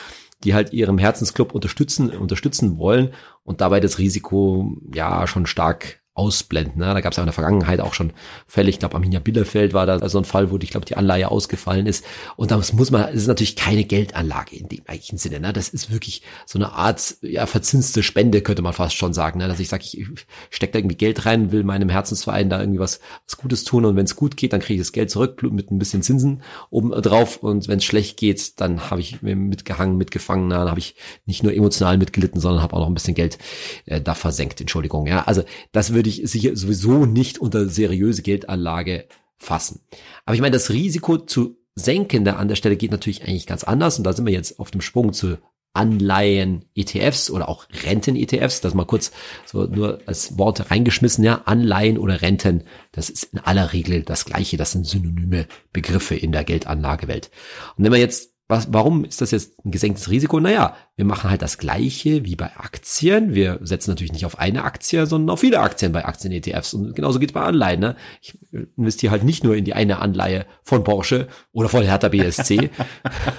die 0.43 0.53
halt 0.53 0.73
ihrem 0.73 0.97
Herzensclub 0.97 1.53
unterstützen, 1.53 2.09
unterstützen 2.09 2.77
wollen 2.77 3.13
und 3.43 3.61
dabei 3.61 3.79
das 3.79 3.97
Risiko 3.97 4.77
ja 4.93 5.27
schon 5.27 5.45
stark 5.45 6.02
ausblenden. 6.15 6.79
Ne? 6.79 6.85
Da 6.93 7.01
gab 7.01 7.11
es 7.11 7.17
ja 7.17 7.23
in 7.23 7.27
der 7.27 7.33
Vergangenheit 7.33 7.79
auch 7.79 7.93
schon 7.93 8.13
Fälle, 8.47 8.69
ich 8.69 8.79
glaube 8.79 8.95
Arminia 8.95 9.19
Bielefeld 9.19 9.73
war 9.73 9.85
da 9.85 10.07
so 10.07 10.19
ein 10.19 10.25
Fall, 10.25 10.51
wo 10.51 10.57
ich 10.57 10.69
glaube 10.69 10.85
die 10.85 10.95
Anleihe 10.95 11.29
ausgefallen 11.29 11.87
ist. 11.87 12.05
Und 12.35 12.51
da 12.51 12.57
muss 12.57 12.91
man, 12.91 13.09
es 13.09 13.21
ist 13.21 13.27
natürlich 13.27 13.55
keine 13.55 13.83
Geldanlage 13.83 14.55
in 14.55 14.67
dem 14.67 14.81
eigentlichen 14.85 15.17
Sinne. 15.17 15.39
Ne? 15.39 15.53
Das 15.53 15.69
ist 15.69 15.91
wirklich 15.91 16.21
so 16.45 16.59
eine 16.59 16.73
Art 16.73 17.15
ja, 17.21 17.45
verzinste 17.47 18.03
Spende, 18.03 18.41
könnte 18.41 18.61
man 18.61 18.73
fast 18.73 18.95
schon 18.95 19.13
sagen. 19.13 19.39
Ne? 19.39 19.47
Dass 19.47 19.59
ich 19.59 19.69
sage, 19.69 19.83
ich 19.83 20.05
stecke 20.51 20.73
da 20.73 20.79
irgendwie 20.79 20.97
Geld 20.97 21.25
rein, 21.25 21.51
will 21.51 21.63
meinem 21.63 21.89
Herzensverein 21.89 22.49
da 22.49 22.59
irgendwie 22.59 22.79
was, 22.79 22.99
was 23.25 23.37
Gutes 23.37 23.63
tun 23.63 23.85
und 23.85 23.95
wenn 23.95 24.05
es 24.05 24.15
gut 24.15 24.37
geht, 24.37 24.53
dann 24.53 24.59
kriege 24.59 24.79
ich 24.79 24.85
das 24.85 24.91
Geld 24.91 25.09
zurück 25.09 25.41
mit 25.43 25.71
ein 25.71 25.79
bisschen 25.79 26.03
Zinsen 26.03 26.43
oben 26.69 26.91
drauf 27.01 27.37
und 27.37 27.67
wenn 27.67 27.79
es 27.79 27.85
schlecht 27.85 28.17
geht, 28.17 28.59
dann 28.61 28.89
habe 28.91 29.01
ich 29.01 29.21
mir 29.21 29.35
mitgehangen, 29.35 29.97
mitgefangen, 29.97 30.49
dann 30.49 30.69
habe 30.69 30.79
ich 30.79 30.95
nicht 31.25 31.43
nur 31.43 31.53
emotional 31.53 31.97
mitgelitten, 31.97 32.39
sondern 32.39 32.61
habe 32.61 32.75
auch 32.75 32.81
noch 32.81 32.87
ein 32.87 32.93
bisschen 32.93 33.15
Geld 33.15 33.37
äh, 33.85 33.99
da 33.99 34.13
versenkt. 34.13 34.61
Entschuldigung. 34.61 35.07
Ja, 35.07 35.23
also 35.23 35.43
das 35.71 35.93
würde 35.93 36.02
würde 36.03 36.09
ich 36.09 36.29
sicher 36.29 36.55
sowieso 36.55 37.05
nicht 37.05 37.39
unter 37.39 37.69
seriöse 37.69 38.21
Geldanlage 38.21 39.07
fassen. 39.37 39.81
Aber 40.25 40.35
ich 40.35 40.41
meine, 40.41 40.53
das 40.53 40.69
Risiko 40.69 41.17
zu 41.17 41.57
senken 41.75 42.25
da 42.25 42.33
an 42.33 42.49
der 42.49 42.55
Stelle 42.55 42.75
geht 42.75 42.91
natürlich 42.91 43.23
eigentlich 43.23 43.47
ganz 43.47 43.63
anders. 43.63 43.97
Und 43.97 44.03
da 44.03 44.13
sind 44.13 44.25
wir 44.25 44.33
jetzt 44.33 44.59
auf 44.59 44.69
dem 44.69 44.81
Sprung 44.81 45.13
zu 45.13 45.37
Anleihen-ETFs 45.73 47.31
oder 47.31 47.47
auch 47.47 47.65
Renten-ETFs. 47.83 48.61
Das 48.61 48.73
mal 48.73 48.85
kurz 48.85 49.11
so 49.45 49.63
nur 49.63 50.01
als 50.05 50.37
Wort 50.37 50.69
reingeschmissen. 50.69 51.23
Ja, 51.23 51.43
Anleihen 51.45 51.97
oder 51.97 52.21
Renten, 52.21 52.63
das 52.91 53.09
ist 53.09 53.23
in 53.23 53.39
aller 53.39 53.73
Regel 53.73 54.03
das 54.03 54.25
Gleiche. 54.25 54.57
Das 54.57 54.73
sind 54.73 54.85
synonyme 54.85 55.47
Begriffe 55.71 56.15
in 56.15 56.31
der 56.31 56.43
Geldanlagewelt. 56.43 57.31
Und 57.77 57.85
wenn 57.85 57.93
wir 57.93 57.99
jetzt 57.99 58.32
was, 58.49 58.67
warum 58.71 59.05
ist 59.05 59.21
das 59.21 59.31
jetzt 59.31 59.65
ein 59.65 59.71
gesenktes 59.71 60.09
Risiko? 60.09 60.39
Naja, 60.39 60.75
wir 60.95 61.05
machen 61.05 61.29
halt 61.29 61.41
das 61.41 61.57
Gleiche 61.57 62.25
wie 62.25 62.35
bei 62.35 62.55
Aktien. 62.57 63.33
Wir 63.33 63.59
setzen 63.61 63.91
natürlich 63.91 64.11
nicht 64.11 64.25
auf 64.25 64.37
eine 64.37 64.63
Aktie, 64.63 65.05
sondern 65.05 65.31
auf 65.31 65.39
viele 65.39 65.59
Aktien 65.59 65.93
bei 65.93 66.03
Aktien-ETFs. 66.03 66.73
Und 66.73 66.93
genauso 66.93 67.19
geht 67.19 67.29
es 67.29 67.33
bei 67.33 67.41
Anleihen. 67.41 67.79
Ne? 67.79 67.95
Ich 68.21 68.37
investiere 68.77 69.11
halt 69.11 69.23
nicht 69.23 69.43
nur 69.43 69.55
in 69.55 69.63
die 69.63 69.73
eine 69.73 69.99
Anleihe 69.99 70.45
von 70.61 70.83
Porsche 70.83 71.29
oder 71.53 71.69
von 71.69 71.83
Hertha 71.83 72.09
BSC, 72.09 72.69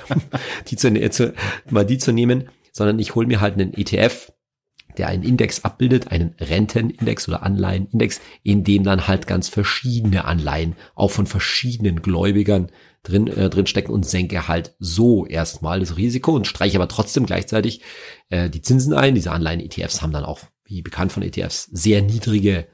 die 0.68 0.76
zu, 0.76 1.10
zu, 1.10 1.34
mal 1.68 1.84
die 1.84 1.98
zu 1.98 2.12
nehmen, 2.12 2.48
sondern 2.72 2.98
ich 2.98 3.14
hole 3.14 3.26
mir 3.26 3.40
halt 3.40 3.54
einen 3.54 3.74
ETF, 3.74 4.32
der 4.96 5.08
einen 5.08 5.22
Index 5.22 5.64
abbildet, 5.64 6.08
einen 6.08 6.34
Rentenindex 6.40 7.28
oder 7.28 7.42
Anleihenindex, 7.42 8.20
in 8.42 8.64
dem 8.64 8.84
dann 8.84 9.06
halt 9.06 9.26
ganz 9.26 9.48
verschiedene 9.48 10.24
Anleihen 10.24 10.76
auch 10.94 11.10
von 11.10 11.26
verschiedenen 11.26 12.02
Gläubigern 12.02 12.70
drin, 13.02 13.28
äh, 13.28 13.50
drin 13.50 13.66
stecken 13.66 13.92
und 13.92 14.06
senke 14.06 14.48
halt 14.48 14.74
so 14.78 15.26
erstmal 15.26 15.80
das 15.80 15.96
Risiko 15.96 16.32
und 16.32 16.46
streiche 16.46 16.78
aber 16.78 16.88
trotzdem 16.88 17.26
gleichzeitig 17.26 17.82
äh, 18.30 18.50
die 18.50 18.62
Zinsen 18.62 18.94
ein. 18.94 19.14
Diese 19.14 19.30
Anleihen-ETFs 19.30 20.02
haben 20.02 20.12
dann 20.12 20.24
auch, 20.24 20.40
wie 20.64 20.82
bekannt 20.82 21.12
von 21.12 21.22
ETFs, 21.22 21.64
sehr 21.72 22.02
niedrige 22.02 22.66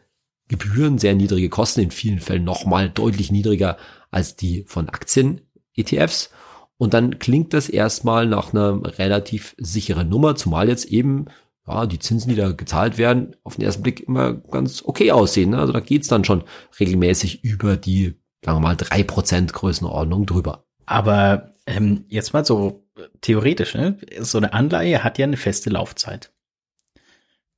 Gebühren, 0.49 0.99
sehr 0.99 1.14
niedrige 1.14 1.49
Kosten, 1.49 1.81
in 1.81 1.90
vielen 1.90 2.20
Fällen 2.20 2.44
nochmal 2.44 2.90
deutlich 2.90 3.31
niedriger 3.31 3.76
als 4.11 4.37
die 4.37 4.64
von 4.67 4.88
Aktien-ETFs. 4.88 6.31
Und 6.76 6.94
dann 6.94 7.19
klingt 7.19 7.52
das 7.52 7.69
erstmal 7.69 8.26
nach 8.26 8.52
einer 8.52 8.99
relativ 8.99 9.55
sicheren 9.58 10.08
Nummer, 10.08 10.34
zumal 10.34 10.69
jetzt 10.69 10.87
eben 10.87 11.26
ja, 11.75 11.87
die 11.87 11.99
Zinsen, 11.99 12.31
die 12.31 12.37
da 12.37 12.52
gezahlt 12.52 12.99
werden, 12.99 13.37
auf 13.44 13.56
den 13.56 13.64
ersten 13.64 13.82
Blick 13.82 14.00
immer 14.00 14.34
ganz 14.34 14.82
okay 14.84 15.12
aussehen. 15.12 15.50
Ne? 15.50 15.58
Also 15.58 15.72
da 15.72 15.81
geht's 15.81 16.08
dann 16.08 16.25
schon 16.25 16.44
regelmäßig 16.78 17.44
über 17.44 17.76
die 17.76 18.20
sagen 18.44 18.56
wir 18.56 18.61
mal, 18.61 18.76
drei 18.76 19.02
Prozent 19.02 19.52
Größenordnung 19.52 20.26
drüber. 20.26 20.64
Aber 20.87 21.55
ähm, 21.67 22.05
jetzt 22.08 22.32
mal 22.32 22.44
so 22.44 22.84
theoretisch, 23.20 23.75
ne? 23.75 23.99
so 24.20 24.38
eine 24.38 24.52
Anleihe 24.52 25.05
hat 25.05 25.19
ja 25.19 25.24
eine 25.24 25.36
feste 25.36 25.70
Laufzeit. 25.70 26.32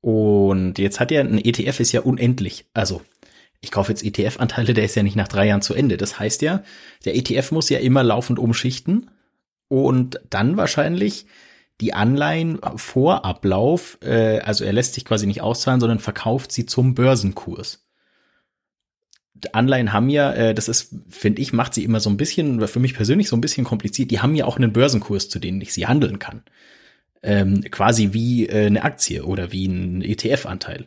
Und 0.00 0.78
jetzt 0.78 0.98
hat 0.98 1.10
ja 1.12 1.20
ein 1.20 1.38
ETF 1.38 1.80
ist 1.80 1.92
ja 1.92 2.00
unendlich. 2.00 2.66
Also 2.74 3.02
ich 3.60 3.70
kaufe 3.70 3.92
jetzt 3.92 4.04
ETF-Anteile, 4.04 4.74
der 4.74 4.84
ist 4.84 4.96
ja 4.96 5.04
nicht 5.04 5.14
nach 5.14 5.28
drei 5.28 5.46
Jahren 5.46 5.62
zu 5.62 5.74
Ende. 5.74 5.96
Das 5.96 6.18
heißt 6.18 6.42
ja, 6.42 6.64
der 7.04 7.16
ETF 7.16 7.52
muss 7.52 7.68
ja 7.68 7.78
immer 7.78 8.02
laufend 8.02 8.40
umschichten 8.40 9.10
und 9.68 10.20
dann 10.28 10.56
wahrscheinlich 10.56 11.26
die 11.82 11.94
Anleihen 11.94 12.60
vor 12.76 13.24
Ablauf, 13.24 13.98
äh, 14.02 14.38
also 14.38 14.64
er 14.64 14.72
lässt 14.72 14.94
sich 14.94 15.04
quasi 15.04 15.26
nicht 15.26 15.42
auszahlen, 15.42 15.80
sondern 15.80 15.98
verkauft 15.98 16.52
sie 16.52 16.64
zum 16.64 16.94
Börsenkurs. 16.94 17.84
Anleihen 19.52 19.92
haben 19.92 20.08
ja, 20.08 20.32
äh, 20.32 20.54
das 20.54 20.68
ist, 20.68 20.94
finde 21.08 21.42
ich, 21.42 21.52
macht 21.52 21.74
sie 21.74 21.82
immer 21.82 21.98
so 21.98 22.08
ein 22.08 22.16
bisschen, 22.16 22.64
für 22.68 22.78
mich 22.78 22.94
persönlich 22.94 23.28
so 23.28 23.36
ein 23.36 23.40
bisschen 23.40 23.64
kompliziert, 23.64 24.12
die 24.12 24.20
haben 24.20 24.36
ja 24.36 24.44
auch 24.44 24.56
einen 24.56 24.72
Börsenkurs, 24.72 25.28
zu 25.28 25.40
denen 25.40 25.60
ich 25.60 25.72
sie 25.74 25.88
handeln 25.88 26.20
kann. 26.20 26.44
Ähm, 27.24 27.64
quasi 27.70 28.12
wie 28.12 28.46
äh, 28.46 28.66
eine 28.66 28.84
Aktie 28.84 29.24
oder 29.24 29.50
wie 29.50 29.66
ein 29.66 30.02
ETF-Anteil. 30.02 30.86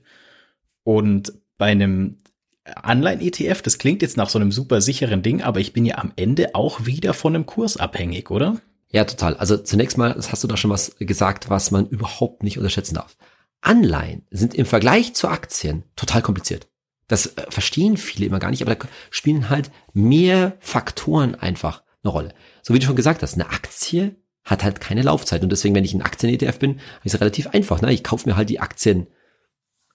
Und 0.84 1.34
bei 1.58 1.68
einem 1.68 2.20
Anleihen-ETF, 2.64 3.62
das 3.62 3.80
klingt 3.80 4.02
jetzt 4.02 4.16
nach 4.16 4.30
so 4.30 4.40
einem 4.40 4.54
super 4.54 4.80
sicheren 4.80 5.24
Ding, 5.24 5.42
aber 5.42 5.60
ich 5.60 5.74
bin 5.74 5.84
ja 5.84 5.98
am 5.98 6.14
Ende 6.16 6.56
auch 6.56 6.86
wieder 6.86 7.14
von 7.14 7.36
einem 7.36 7.46
Kurs 7.46 7.76
abhängig, 7.76 8.32
oder? 8.32 8.62
Ja, 8.96 9.04
total. 9.04 9.36
Also 9.36 9.58
zunächst 9.58 9.98
mal 9.98 10.16
hast 10.16 10.42
du 10.42 10.48
da 10.48 10.56
schon 10.56 10.72
was 10.72 10.96
gesagt, 11.00 11.50
was 11.50 11.70
man 11.70 11.86
überhaupt 11.86 12.44
nicht 12.44 12.58
unterschätzen 12.58 12.96
darf. 12.96 13.18
Anleihen 13.60 14.26
sind 14.32 14.54
im 14.54 14.66
Vergleich 14.66 15.14
zu 15.14 15.28
Aktien 15.28 15.84
total 15.98 16.22
kompliziert. 16.22 16.70
Das 17.10 17.26
äh, 17.26 17.46
verstehen 17.50 17.98
viele 17.98 18.26
immer 18.26 18.40
gar 18.40 18.52
nicht, 18.52 18.62
aber 18.62 18.74
da 18.74 18.88
spielen 19.10 19.50
halt 19.50 19.70
mehr 19.92 20.56
Faktoren 20.62 21.36
einfach 21.36 21.84
eine 22.06 22.14
Rolle. 22.14 22.34
So 22.62 22.74
wie 22.74 22.80
du 22.80 22.86
schon 22.86 22.96
gesagt 22.96 23.22
hast, 23.22 23.34
eine 23.34 23.50
Aktie 23.50 24.16
hat 24.46 24.64
halt 24.64 24.80
keine 24.80 25.02
Laufzeit 25.02 25.44
und 25.44 25.52
deswegen, 25.52 25.76
wenn 25.76 25.84
ich 25.84 25.94
ein 25.94 26.02
Aktien-ETF 26.02 26.58
bin, 26.60 26.80
ist 27.04 27.16
es 27.16 27.20
relativ 27.20 27.48
einfach. 27.48 27.82
Ne? 27.82 27.92
Ich 27.92 28.02
kaufe 28.02 28.30
mir 28.30 28.38
halt 28.38 28.50
die 28.50 28.62
Aktien 28.62 29.08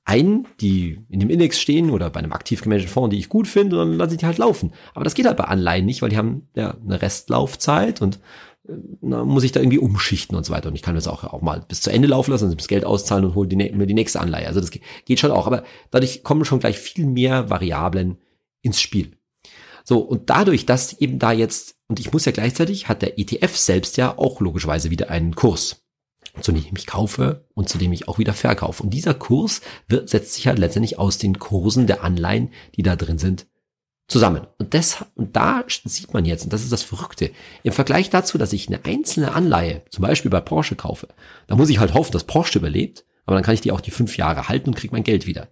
ein, 0.04 0.46
die 0.60 1.06
in 1.08 1.20
dem 1.20 1.30
Index 1.30 1.60
stehen 1.60 1.90
oder 1.90 2.10
bei 2.10 2.18
einem 2.18 2.32
aktiv 2.32 2.62
gemanagten 2.62 2.92
Fonds, 2.92 3.14
die 3.14 3.18
ich 3.18 3.28
gut 3.28 3.46
finde, 3.46 3.80
und 3.80 3.90
dann 3.90 3.98
lasse 3.98 4.14
ich 4.14 4.18
die 4.18 4.26
halt 4.26 4.38
laufen. 4.38 4.72
Aber 4.92 5.04
das 5.04 5.14
geht 5.14 5.26
halt 5.26 5.36
bei 5.36 5.44
Anleihen 5.44 5.86
nicht, 5.86 6.02
weil 6.02 6.08
die 6.08 6.16
haben 6.16 6.48
ja 6.54 6.76
eine 6.84 7.00
Restlaufzeit 7.00 8.02
und 8.02 8.18
na, 9.00 9.24
muss 9.24 9.44
ich 9.44 9.52
da 9.52 9.60
irgendwie 9.60 9.78
umschichten 9.78 10.36
und 10.36 10.44
so 10.44 10.52
weiter. 10.52 10.68
Und 10.68 10.74
ich 10.74 10.82
kann 10.82 10.94
das 10.94 11.08
auch, 11.08 11.24
auch 11.24 11.42
mal 11.42 11.64
bis 11.66 11.80
zu 11.80 11.90
Ende 11.90 12.08
laufen 12.08 12.30
lassen, 12.30 12.44
also 12.44 12.56
das 12.56 12.68
Geld 12.68 12.84
auszahlen 12.84 13.24
und 13.24 13.34
hole 13.34 13.48
die, 13.48 13.56
mir 13.56 13.86
die 13.86 13.94
nächste 13.94 14.20
Anleihe. 14.20 14.46
Also 14.46 14.60
das 14.60 14.70
geht 14.70 15.20
schon 15.20 15.30
auch. 15.30 15.46
Aber 15.46 15.64
dadurch 15.90 16.22
kommen 16.22 16.44
schon 16.44 16.60
gleich 16.60 16.78
viel 16.78 17.06
mehr 17.06 17.50
Variablen 17.50 18.18
ins 18.62 18.80
Spiel. 18.80 19.16
So, 19.84 19.98
und 20.00 20.30
dadurch, 20.30 20.66
dass 20.66 20.92
eben 21.00 21.18
da 21.18 21.32
jetzt, 21.32 21.76
und 21.88 21.98
ich 21.98 22.12
muss 22.12 22.24
ja 22.24 22.32
gleichzeitig, 22.32 22.88
hat 22.88 23.02
der 23.02 23.18
ETF 23.18 23.56
selbst 23.56 23.96
ja 23.96 24.16
auch 24.16 24.40
logischerweise 24.40 24.90
wieder 24.90 25.10
einen 25.10 25.34
Kurs, 25.34 25.82
zu 26.40 26.52
dem 26.52 26.76
ich 26.76 26.86
kaufe 26.86 27.48
und 27.54 27.68
zu 27.68 27.78
dem 27.78 27.92
ich 27.92 28.06
auch 28.06 28.18
wieder 28.18 28.34
verkaufe. 28.34 28.82
Und 28.82 28.90
dieser 28.90 29.14
Kurs 29.14 29.62
wird, 29.88 30.08
setzt 30.08 30.34
sich 30.34 30.46
halt 30.46 30.58
letztendlich 30.58 30.98
aus 30.98 31.18
den 31.18 31.38
Kursen 31.38 31.86
der 31.86 32.04
Anleihen, 32.04 32.50
die 32.76 32.82
da 32.82 32.94
drin 32.96 33.18
sind, 33.18 33.46
zusammen. 34.10 34.46
Und 34.58 34.74
das, 34.74 35.04
und 35.14 35.36
da 35.36 35.64
sieht 35.84 36.12
man 36.12 36.24
jetzt, 36.24 36.44
und 36.44 36.52
das 36.52 36.62
ist 36.62 36.72
das 36.72 36.82
Verrückte, 36.82 37.30
im 37.62 37.72
Vergleich 37.72 38.10
dazu, 38.10 38.36
dass 38.36 38.52
ich 38.52 38.68
eine 38.68 38.84
einzelne 38.84 39.32
Anleihe, 39.32 39.82
zum 39.90 40.02
Beispiel 40.02 40.30
bei 40.30 40.40
Porsche 40.40 40.74
kaufe, 40.74 41.08
da 41.46 41.56
muss 41.56 41.70
ich 41.70 41.78
halt 41.78 41.94
hoffen, 41.94 42.12
dass 42.12 42.24
Porsche 42.24 42.58
überlebt, 42.58 43.04
aber 43.24 43.36
dann 43.36 43.44
kann 43.44 43.54
ich 43.54 43.60
die 43.60 43.70
auch 43.70 43.80
die 43.80 43.92
fünf 43.92 44.16
Jahre 44.16 44.48
halten 44.48 44.70
und 44.70 44.74
kriege 44.74 44.92
mein 44.92 45.04
Geld 45.04 45.26
wieder. 45.26 45.48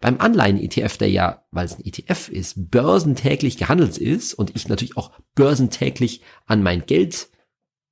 Beim 0.00 0.20
Anleihen-ETF, 0.20 0.96
der 0.98 1.10
ja, 1.10 1.42
weil 1.50 1.66
es 1.66 1.76
ein 1.76 1.84
ETF 1.84 2.28
ist, 2.28 2.70
börsentäglich 2.70 3.56
gehandelt 3.56 3.98
ist 3.98 4.34
und 4.34 4.54
ich 4.54 4.68
natürlich 4.68 4.96
auch 4.96 5.10
börsentäglich 5.34 6.22
an 6.46 6.62
mein 6.62 6.86
Geld, 6.86 7.28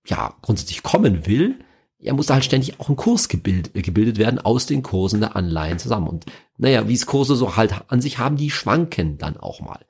ja, 0.06 0.35
grundsätzlich 0.42 0.83
kommen 0.83 1.26
will, 1.26 1.59
ja, 1.99 2.12
muss 2.12 2.26
da 2.26 2.35
halt 2.35 2.44
ständig 2.44 2.78
auch 2.78 2.90
ein 2.90 2.97
Kurs 2.97 3.28
gebildet, 3.28 3.73
gebildet 3.83 4.18
werden 4.18 4.38
aus 4.38 4.66
den 4.66 4.83
Kursen 4.83 5.21
der 5.21 5.37
Anleihen 5.37 5.78
zusammen. 5.78 6.06
Und 6.06 6.26
naja, 6.59 6.87
wie 6.87 6.92
es 6.92 7.06
Kurse 7.06 7.35
so 7.35 7.56
halt 7.56 7.75
an 7.88 8.02
sich 8.02 8.18
haben, 8.18 8.37
die 8.37 8.50
schwanken 8.50 9.16
dann 9.16 9.38
auch 9.38 9.61
mal. 9.61 9.80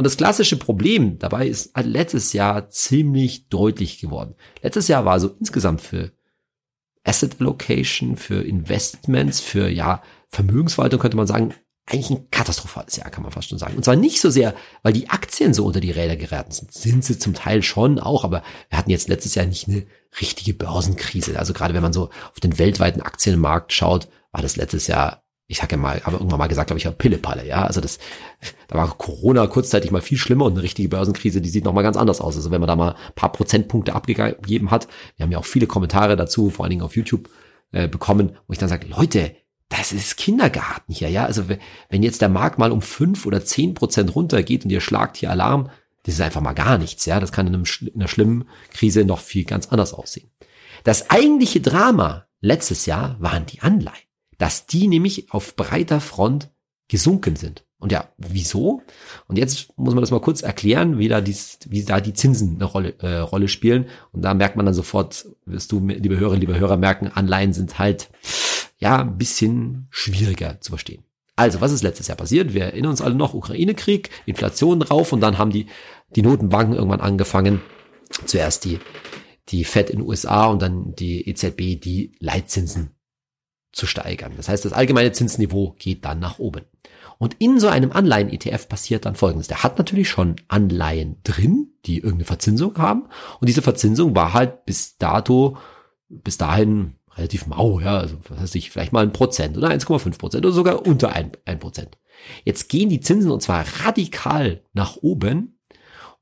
Und 0.00 0.04
das 0.04 0.16
klassische 0.16 0.56
Problem 0.56 1.18
dabei 1.18 1.46
ist 1.46 1.76
letztes 1.76 2.32
Jahr 2.32 2.70
ziemlich 2.70 3.50
deutlich 3.50 3.98
geworden. 3.98 4.34
Letztes 4.62 4.88
Jahr 4.88 5.04
war 5.04 5.20
so 5.20 5.28
insgesamt 5.38 5.82
für 5.82 6.10
Asset 7.04 7.36
Allocation, 7.38 8.16
für 8.16 8.42
Investments, 8.42 9.40
für 9.40 9.68
ja 9.68 10.02
Vermögensverwaltung 10.28 11.00
könnte 11.00 11.18
man 11.18 11.26
sagen, 11.26 11.52
eigentlich 11.84 12.08
ein 12.08 12.30
katastrophales 12.30 12.96
Jahr, 12.96 13.10
kann 13.10 13.22
man 13.22 13.30
fast 13.30 13.50
schon 13.50 13.58
sagen. 13.58 13.76
Und 13.76 13.84
zwar 13.84 13.94
nicht 13.94 14.22
so 14.22 14.30
sehr, 14.30 14.54
weil 14.82 14.94
die 14.94 15.10
Aktien 15.10 15.52
so 15.52 15.66
unter 15.66 15.80
die 15.80 15.90
Räder 15.90 16.16
geraten 16.16 16.52
sind. 16.52 16.72
Sind 16.72 17.04
sie 17.04 17.18
zum 17.18 17.34
Teil 17.34 17.62
schon 17.62 17.98
auch, 17.98 18.24
aber 18.24 18.42
wir 18.70 18.78
hatten 18.78 18.88
jetzt 18.88 19.10
letztes 19.10 19.34
Jahr 19.34 19.44
nicht 19.44 19.68
eine 19.68 19.84
richtige 20.18 20.54
Börsenkrise. 20.54 21.38
Also 21.38 21.52
gerade 21.52 21.74
wenn 21.74 21.82
man 21.82 21.92
so 21.92 22.08
auf 22.32 22.40
den 22.42 22.58
weltweiten 22.58 23.02
Aktienmarkt 23.02 23.74
schaut, 23.74 24.08
war 24.32 24.40
das 24.40 24.56
letztes 24.56 24.86
Jahr 24.86 25.24
ich 25.50 25.58
sag 25.58 25.72
ja 25.72 25.78
mal, 25.78 26.00
habe 26.04 26.16
irgendwann 26.16 26.38
mal 26.38 26.46
gesagt, 26.46 26.68
glaube 26.68 26.78
ich, 26.78 26.98
Pillepalle, 26.98 27.44
ja. 27.44 27.64
Also 27.64 27.80
das, 27.80 27.98
da 28.68 28.78
war 28.78 28.96
Corona 28.96 29.48
kurzzeitig 29.48 29.90
mal 29.90 30.00
viel 30.00 30.16
schlimmer 30.16 30.44
und 30.44 30.52
eine 30.52 30.62
richtige 30.62 30.88
Börsenkrise, 30.88 31.40
die 31.40 31.48
sieht 31.48 31.64
noch 31.64 31.72
mal 31.72 31.82
ganz 31.82 31.96
anders 31.96 32.20
aus. 32.20 32.36
Also 32.36 32.52
wenn 32.52 32.60
man 32.60 32.68
da 32.68 32.76
mal 32.76 32.92
ein 32.92 33.14
paar 33.16 33.32
Prozentpunkte 33.32 33.92
abgegeben 33.92 34.70
hat, 34.70 34.86
wir 35.16 35.24
haben 35.24 35.32
ja 35.32 35.38
auch 35.38 35.44
viele 35.44 35.66
Kommentare 35.66 36.14
dazu, 36.14 36.50
vor 36.50 36.64
allen 36.64 36.70
Dingen 36.70 36.82
auf 36.82 36.94
YouTube 36.94 37.28
äh, 37.72 37.88
bekommen, 37.88 38.36
wo 38.46 38.52
ich 38.52 38.60
dann 38.60 38.68
sage, 38.68 38.86
Leute, 38.86 39.34
das 39.68 39.90
ist 39.90 40.16
Kindergarten 40.16 40.92
hier, 40.92 41.10
ja. 41.10 41.24
Also 41.24 41.48
wenn 41.48 42.04
jetzt 42.04 42.22
der 42.22 42.28
Markt 42.28 42.60
mal 42.60 42.70
um 42.70 42.80
fünf 42.80 43.26
oder 43.26 43.44
zehn 43.44 43.74
Prozent 43.74 44.14
runtergeht 44.14 44.64
und 44.64 44.70
ihr 44.70 44.80
schlagt 44.80 45.16
hier 45.16 45.30
Alarm, 45.30 45.68
das 46.04 46.14
ist 46.14 46.20
einfach 46.20 46.40
mal 46.40 46.52
gar 46.52 46.78
nichts, 46.78 47.06
ja. 47.06 47.18
Das 47.18 47.32
kann 47.32 47.48
in, 47.48 47.54
einem, 47.54 47.64
in 47.80 47.96
einer 47.96 48.08
schlimmen 48.08 48.48
Krise 48.72 49.04
noch 49.04 49.18
viel 49.18 49.44
ganz 49.44 49.66
anders 49.66 49.94
aussehen. 49.94 50.30
Das 50.84 51.10
eigentliche 51.10 51.60
Drama 51.60 52.26
letztes 52.40 52.86
Jahr 52.86 53.16
waren 53.18 53.46
die 53.46 53.62
Anleihen 53.62 54.09
dass 54.40 54.66
die 54.66 54.88
nämlich 54.88 55.32
auf 55.32 55.54
breiter 55.54 56.00
Front 56.00 56.48
gesunken 56.88 57.36
sind. 57.36 57.66
Und 57.78 57.92
ja, 57.92 58.08
wieso? 58.16 58.82
Und 59.28 59.36
jetzt 59.36 59.68
muss 59.76 59.92
man 59.92 60.02
das 60.02 60.10
mal 60.10 60.20
kurz 60.20 60.40
erklären, 60.40 60.98
wie 60.98 61.08
da, 61.08 61.20
dies, 61.20 61.58
wie 61.68 61.84
da 61.84 62.00
die 62.00 62.14
Zinsen 62.14 62.56
eine 62.56 62.64
Rolle, 62.64 62.94
äh, 63.00 63.18
Rolle 63.18 63.48
spielen. 63.48 63.86
Und 64.12 64.22
da 64.22 64.32
merkt 64.32 64.56
man 64.56 64.64
dann 64.64 64.74
sofort, 64.74 65.26
wirst 65.44 65.70
du, 65.72 65.86
liebe 65.86 66.18
Hörerinnen, 66.18 66.40
liebe 66.40 66.58
Hörer, 66.58 66.78
merken, 66.78 67.08
Anleihen 67.08 67.52
sind 67.52 67.78
halt, 67.78 68.08
ja, 68.78 69.00
ein 69.00 69.18
bisschen 69.18 69.88
schwieriger 69.90 70.58
zu 70.60 70.72
verstehen. 70.72 71.04
Also, 71.36 71.60
was 71.60 71.72
ist 71.72 71.82
letztes 71.82 72.08
Jahr 72.08 72.16
passiert? 72.16 72.54
Wir 72.54 72.64
erinnern 72.64 72.92
uns 72.92 73.02
alle 73.02 73.14
noch, 73.14 73.34
Ukraine-Krieg, 73.34 74.08
Inflation 74.24 74.80
drauf 74.80 75.12
und 75.12 75.20
dann 75.20 75.36
haben 75.36 75.50
die, 75.50 75.66
die 76.16 76.22
Notenbanken 76.22 76.74
irgendwann 76.76 77.00
angefangen, 77.02 77.60
zuerst 78.24 78.64
die, 78.64 78.78
die 79.50 79.64
Fed 79.64 79.90
in 79.90 79.98
den 79.98 80.08
USA 80.08 80.46
und 80.46 80.62
dann 80.62 80.94
die 80.94 81.28
EZB, 81.28 81.78
die 81.78 82.12
Leitzinsen 82.20 82.94
zu 83.72 83.86
steigern. 83.86 84.32
Das 84.36 84.48
heißt, 84.48 84.64
das 84.64 84.72
allgemeine 84.72 85.12
Zinsniveau 85.12 85.74
geht 85.78 86.04
dann 86.04 86.18
nach 86.18 86.38
oben. 86.38 86.62
Und 87.18 87.36
in 87.38 87.60
so 87.60 87.68
einem 87.68 87.92
Anleihen-ETF 87.92 88.68
passiert 88.68 89.04
dann 89.04 89.14
Folgendes. 89.14 89.48
Der 89.48 89.62
hat 89.62 89.76
natürlich 89.76 90.08
schon 90.08 90.36
Anleihen 90.48 91.16
drin, 91.22 91.74
die 91.84 91.96
irgendeine 91.98 92.24
Verzinsung 92.24 92.78
haben. 92.78 93.08
Und 93.40 93.48
diese 93.48 93.62
Verzinsung 93.62 94.16
war 94.16 94.32
halt 94.32 94.64
bis 94.64 94.96
dato, 94.96 95.58
bis 96.08 96.38
dahin 96.38 96.94
relativ 97.16 97.46
mau, 97.46 97.80
ja, 97.80 97.98
also 97.98 98.16
was 98.28 98.40
weiß 98.40 98.54
ich, 98.54 98.70
vielleicht 98.70 98.92
mal 98.92 99.02
ein 99.04 99.12
Prozent 99.12 99.56
oder 99.56 99.68
1,5 99.68 100.18
Prozent 100.18 100.46
oder 100.46 100.54
sogar 100.54 100.86
unter 100.86 101.12
ein, 101.12 101.32
ein 101.44 101.58
Prozent. 101.58 101.98
Jetzt 102.44 102.68
gehen 102.68 102.88
die 102.88 103.00
Zinsen 103.00 103.30
und 103.30 103.42
zwar 103.42 103.64
radikal 103.84 104.62
nach 104.72 104.96
oben 104.96 105.59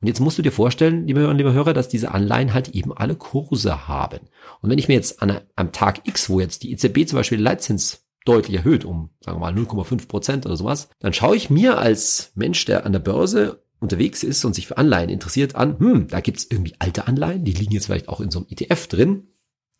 und 0.00 0.06
jetzt 0.06 0.20
musst 0.20 0.38
du 0.38 0.42
dir 0.42 0.52
vorstellen, 0.52 1.06
liebe 1.06 1.20
Hörer, 1.20 1.34
liebe 1.34 1.52
Hörer, 1.52 1.72
dass 1.74 1.88
diese 1.88 2.12
Anleihen 2.12 2.54
halt 2.54 2.68
eben 2.68 2.96
alle 2.96 3.16
Kurse 3.16 3.88
haben. 3.88 4.20
Und 4.60 4.70
wenn 4.70 4.78
ich 4.78 4.86
mir 4.86 4.94
jetzt 4.94 5.20
an, 5.22 5.40
am 5.56 5.72
Tag 5.72 6.06
X, 6.06 6.30
wo 6.30 6.38
jetzt 6.38 6.62
die 6.62 6.70
EZB 6.70 7.08
zum 7.08 7.16
Beispiel 7.16 7.40
Leitzins 7.40 8.06
deutlich 8.24 8.56
erhöht, 8.56 8.84
um, 8.84 9.10
sagen 9.20 9.40
wir 9.40 9.52
mal, 9.52 9.54
0,5 9.54 10.06
Prozent 10.06 10.46
oder 10.46 10.56
sowas, 10.56 10.88
dann 11.00 11.12
schaue 11.12 11.34
ich 11.34 11.50
mir 11.50 11.78
als 11.78 12.30
Mensch, 12.36 12.64
der 12.64 12.86
an 12.86 12.92
der 12.92 13.00
Börse 13.00 13.64
unterwegs 13.80 14.22
ist 14.22 14.44
und 14.44 14.54
sich 14.54 14.68
für 14.68 14.76
Anleihen 14.76 15.10
interessiert, 15.10 15.56
an, 15.56 15.78
hm, 15.78 16.08
da 16.08 16.20
gibt's 16.20 16.46
irgendwie 16.48 16.74
alte 16.78 17.08
Anleihen, 17.08 17.44
die 17.44 17.52
liegen 17.52 17.72
jetzt 17.72 17.86
vielleicht 17.86 18.08
auch 18.08 18.20
in 18.20 18.30
so 18.30 18.40
einem 18.40 18.48
ETF 18.50 18.86
drin. 18.86 19.28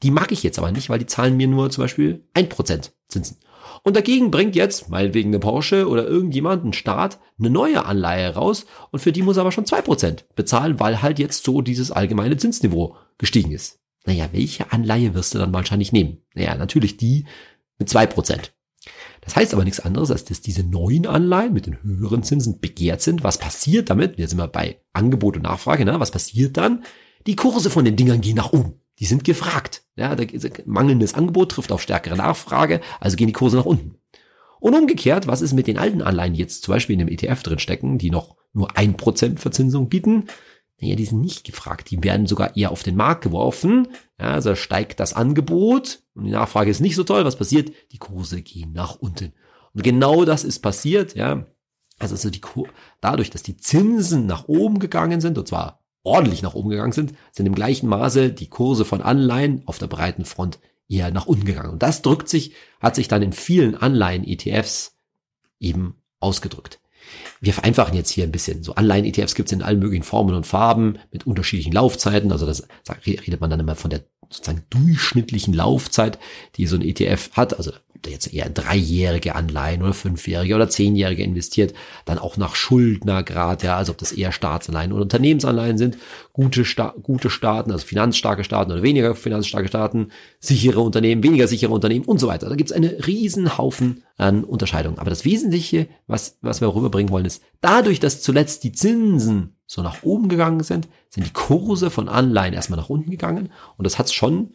Die 0.03 0.11
mag 0.11 0.33
ich 0.33 0.43
jetzt 0.43 0.59
aber 0.59 0.71
nicht, 0.73 0.89
weil 0.89 1.01
die 1.01 1.07
zahlen 1.07 1.37
mir 1.37 1.49
nur 1.49 1.71
zum 1.71 1.85
Beispiel 1.85 2.25
ein 2.35 2.49
Prozent 2.49 2.93
Zinsen. 3.09 3.39
Und 3.83 3.97
dagegen 3.97 4.31
bringt 4.31 4.57
jetzt, 4.57 4.89
meinetwegen 4.89 5.31
eine 5.31 5.39
Porsche 5.39 5.89
oder 5.89 6.07
irgendjemand, 6.07 6.65
ein 6.65 6.73
Staat, 6.73 7.19
eine 7.39 7.51
neue 7.51 7.85
Anleihe 7.85 8.35
raus 8.35 8.67
und 8.91 9.01
für 9.01 9.13
die 9.13 9.23
muss 9.23 9.37
er 9.37 9.43
aber 9.43 9.53
schon 9.53 9.67
zwei 9.67 9.83
Prozent 9.83 10.27
bezahlen, 10.35 10.81
weil 10.81 11.03
halt 11.03 11.19
jetzt 11.19 11.45
so 11.45 11.63
dieses 11.63 11.91
allgemeine 11.91 12.37
Zinsniveau 12.37 12.97
gestiegen 13.19 13.53
ist. 13.53 13.79
Naja, 14.05 14.29
welche 14.33 14.73
Anleihe 14.73 15.15
wirst 15.15 15.35
du 15.35 15.39
dann 15.39 15.53
wahrscheinlich 15.53 15.93
nehmen? 15.93 16.19
Naja, 16.35 16.55
natürlich 16.57 16.97
die 16.97 17.27
mit 17.79 17.89
zwei 17.89 18.07
Prozent. 18.07 18.53
Das 19.21 19.37
heißt 19.37 19.53
aber 19.53 19.65
nichts 19.65 19.81
anderes, 19.81 20.11
als 20.11 20.25
dass 20.25 20.41
diese 20.41 20.63
neuen 20.63 21.07
Anleihen 21.07 21.53
mit 21.53 21.67
den 21.67 21.83
höheren 21.83 22.23
Zinsen 22.23 22.61
begehrt 22.61 23.03
sind. 23.03 23.25
Was 23.25 23.39
passiert 23.39 23.91
damit? 23.91 24.17
Wir 24.17 24.27
sind 24.27 24.39
mal 24.39 24.49
bei 24.49 24.81
Angebot 24.93 25.37
und 25.37 25.43
Nachfrage. 25.43 25.85
Ne? 25.85 26.01
Was 26.01 26.11
passiert 26.11 26.57
dann? 26.57 26.85
Die 27.27 27.37
Kurse 27.37 27.69
von 27.69 27.85
den 27.85 27.97
Dingern 27.97 28.23
gehen 28.23 28.37
nach 28.37 28.53
oben 28.53 28.81
die 28.99 29.07
sind 29.07 29.25
gefragt. 29.25 29.85
Ja, 29.97 30.14
da, 30.14 30.25
mangelndes 30.67 31.14
Angebot 31.14 31.52
trifft 31.52 31.73
auf 31.73 31.83
stärkere 31.83 32.17
Nachfrage, 32.17 32.81
also 33.00 33.17
gehen 33.17 33.26
die 33.26 33.33
Kurse 33.33 33.57
nach 33.57 33.64
unten. 33.64 33.99
Und 34.61 34.75
umgekehrt, 34.75 35.26
was 35.26 35.40
ist 35.40 35.52
mit 35.52 35.67
den 35.67 35.78
alten 35.78 36.02
Anleihen, 36.02 36.35
die 36.35 36.40
jetzt 36.40 36.64
zum 36.64 36.75
Beispiel 36.75 36.95
in 36.95 37.02
einem 37.02 37.11
ETF 37.11 37.43
drin 37.43 37.59
stecken, 37.59 37.99
die 37.99 38.11
noch 38.11 38.37
nur 38.52 38.76
ein 38.76 38.97
Prozent 38.97 39.40
Verzinsung 39.40 39.88
bieten? 39.88 40.25
Naja, 40.81 40.95
die 40.95 41.05
sind 41.05 41.21
nicht 41.21 41.45
gefragt. 41.45 41.90
Die 41.90 42.02
werden 42.02 42.26
sogar 42.26 42.57
eher 42.57 42.71
auf 42.71 42.83
den 42.83 42.97
Markt 42.97 43.23
geworfen. 43.23 43.88
Ja, 44.19 44.33
also 44.33 44.55
steigt 44.55 45.00
das 45.00 45.12
Angebot 45.12 46.02
und 46.14 46.25
die 46.25 46.31
Nachfrage 46.31 46.71
ist 46.71 46.81
nicht 46.81 46.95
so 46.97 47.05
toll. 47.05 47.25
Was 47.25 47.37
passiert? 47.37 47.73
Die 47.93 47.99
Kurse 47.99 48.43
gehen 48.43 48.73
nach 48.73 48.97
unten. 48.97 49.33
Und 49.75 49.83
genau 49.83 50.25
das 50.25 50.45
ist 50.45 50.61
passiert, 50.61 51.14
ja. 51.14 51.47
Also, 51.99 52.14
also 52.14 52.31
die 52.31 52.40
Kur 52.40 52.69
dadurch, 53.00 53.31
dass 53.31 53.43
die 53.43 53.57
Zinsen 53.57 54.26
nach 54.26 54.47
oben 54.47 54.78
gegangen 54.78 55.21
sind, 55.21 55.37
und 55.37 55.49
zwar 55.49 55.83
ordentlich 56.02 56.43
nach 56.43 56.55
oben 56.55 56.71
gegangen 56.71 56.93
sind, 56.93 57.14
sind 57.33 57.47
im 57.47 57.55
gleichen 57.55 57.88
Maße 57.88 58.33
die 58.33 58.49
Kurse 58.49 58.85
von 58.85 59.02
Anleihen 59.02 59.62
auf 59.67 59.78
der 59.78 59.87
breiten 59.87 60.25
Front 60.25 60.59
eher 60.88 61.11
nach 61.11 61.26
unten 61.26 61.45
gegangen. 61.45 61.71
Und 61.71 61.83
das 61.83 62.02
drückt 62.02 62.28
sich, 62.28 62.52
hat 62.81 62.95
sich 62.95 63.09
dann 63.09 63.23
in 63.23 63.33
vielen 63.33 63.75
Anleihen-ETFs 63.75 64.97
eben 65.61 66.02
ausgedrückt. 66.21 66.81
Wir 67.40 67.52
vereinfachen 67.52 67.97
jetzt 67.97 68.11
hier 68.11 68.25
ein 68.25 68.33
bisschen. 68.33 68.62
So 68.62 68.75
Anleihen-ETFs 68.75 69.35
gibt 69.35 69.49
es 69.49 69.52
in 69.52 69.62
allen 69.62 69.78
möglichen 69.78 70.02
Formen 70.02 70.35
und 70.35 70.47
Farben 70.47 70.99
mit 71.12 71.26
unterschiedlichen 71.26 71.73
Laufzeiten. 71.73 72.33
Also 72.33 72.47
das 72.47 72.66
redet 73.07 73.40
man 73.40 73.50
dann 73.50 73.61
immer 73.61 73.76
von 73.76 73.90
der 73.90 74.04
sozusagen 74.30 74.64
durchschnittlichen 74.71 75.54
Laufzeit, 75.54 76.18
die 76.57 76.66
so 76.66 76.76
ein 76.76 76.83
ETF 76.83 77.30
hat. 77.33 77.57
Also 77.57 77.73
der 78.04 78.12
jetzt 78.12 78.33
eher 78.33 78.49
dreijährige 78.49 79.35
Anleihen 79.35 79.83
oder 79.83 79.92
fünfjährige 79.92 80.54
oder 80.54 80.68
zehnjährige 80.68 81.23
investiert, 81.23 81.75
dann 82.04 82.18
auch 82.18 82.37
nach 82.37 82.54
Schuldnergrad, 82.54 83.62
ja, 83.62 83.76
also 83.76 83.92
ob 83.92 83.99
das 83.99 84.12
eher 84.12 84.33
Staatsanleihen 84.33 84.92
oder 84.92 85.02
Unternehmensanleihen 85.02 85.78
sind, 85.78 85.99
gute, 86.33 86.64
Sta 86.64 86.95
gute 87.02 87.30
Staaten, 87.30 87.73
also 87.73 87.85
finanzstarke 87.85 88.45
Staaten 88.45 88.73
oder 88.73 88.83
weniger 88.83 89.14
finanzstarke 89.14 89.68
Staaten, 89.68 90.09
sichere 90.40 90.80
Unternehmen, 90.80 91.23
weniger 91.23 91.49
sichere 91.49 91.73
Unternehmen 91.73 92.04
und 92.04 92.18
so 92.18 92.28
weiter. 92.28 92.49
Da 92.49 92.54
gibt 92.54 92.71
es 92.71 92.76
einen 92.76 92.90
riesen 92.90 93.59
Haufen 93.59 94.04
an 94.16 94.45
Unterscheidungen. 94.45 94.99
Aber 94.99 95.11
das 95.11 95.25
Wesentliche, 95.25 95.88
was, 96.07 96.38
was 96.40 96.61
wir 96.61 96.75
rüberbringen 96.75 97.11
wollen, 97.11 97.25
ist, 97.28 97.42
dadurch, 97.61 98.00
dass 98.00 98.20
zuletzt 98.20 98.64
die 98.64 98.73
Zinsen 98.73 99.56
so 99.66 99.82
nach 99.82 100.02
oben 100.02 100.28
gegangen 100.28 100.62
sind, 100.62 100.88
sind 101.08 101.26
die 101.26 101.32
Kurse 101.32 101.90
von 101.90 102.08
Anleihen 102.08 102.54
erstmal 102.54 102.78
nach 102.78 102.90
unten 102.90 103.11
gegangen 103.11 103.52
und 103.76 103.85
das 103.85 103.99
hat 103.99 104.12
schon, 104.12 104.54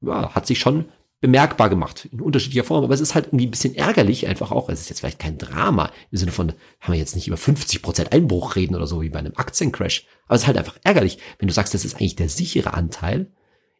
ja, 0.00 0.34
hat 0.34 0.46
sich 0.46 0.58
schon 0.58 0.86
bemerkbar 1.20 1.70
gemacht 1.70 2.08
in 2.12 2.20
unterschiedlicher 2.20 2.64
Form. 2.64 2.84
Aber 2.84 2.94
es 2.94 3.00
ist 3.00 3.14
halt 3.14 3.26
irgendwie 3.26 3.46
ein 3.46 3.50
bisschen 3.50 3.74
ärgerlich 3.74 4.26
einfach 4.26 4.52
auch. 4.52 4.68
Es 4.68 4.80
ist 4.80 4.90
jetzt 4.90 5.00
vielleicht 5.00 5.18
kein 5.18 5.38
Drama 5.38 5.90
im 6.10 6.18
Sinne 6.18 6.32
von, 6.32 6.52
haben 6.80 6.92
wir 6.92 6.98
jetzt 6.98 7.16
nicht 7.16 7.26
über 7.26 7.36
50 7.36 7.82
Prozent 7.82 8.12
Einbruch 8.12 8.56
reden 8.56 8.74
oder 8.74 8.86
so 8.86 9.00
wie 9.02 9.08
bei 9.08 9.18
einem 9.18 9.32
Aktiencrash. 9.34 10.06
Aber 10.26 10.36
es 10.36 10.42
ist 10.42 10.46
halt 10.46 10.58
einfach 10.58 10.78
ärgerlich, 10.84 11.18
wenn 11.38 11.48
du 11.48 11.54
sagst, 11.54 11.74
das 11.74 11.84
ist 11.84 11.94
eigentlich 11.94 12.16
der 12.16 12.28
sichere 12.28 12.74
Anteil 12.74 13.32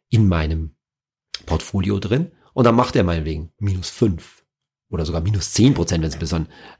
in 0.09 0.27
meinem 0.27 0.75
Portfolio 1.45 1.99
drin 1.99 2.31
und 2.53 2.63
dann 2.65 2.75
macht 2.75 2.95
er 2.95 3.03
meinetwegen 3.03 3.51
minus 3.59 3.89
fünf 3.89 4.43
oder 4.89 5.05
sogar 5.05 5.21
minus 5.21 5.53
zehn 5.53 5.73
Prozent, 5.73 6.03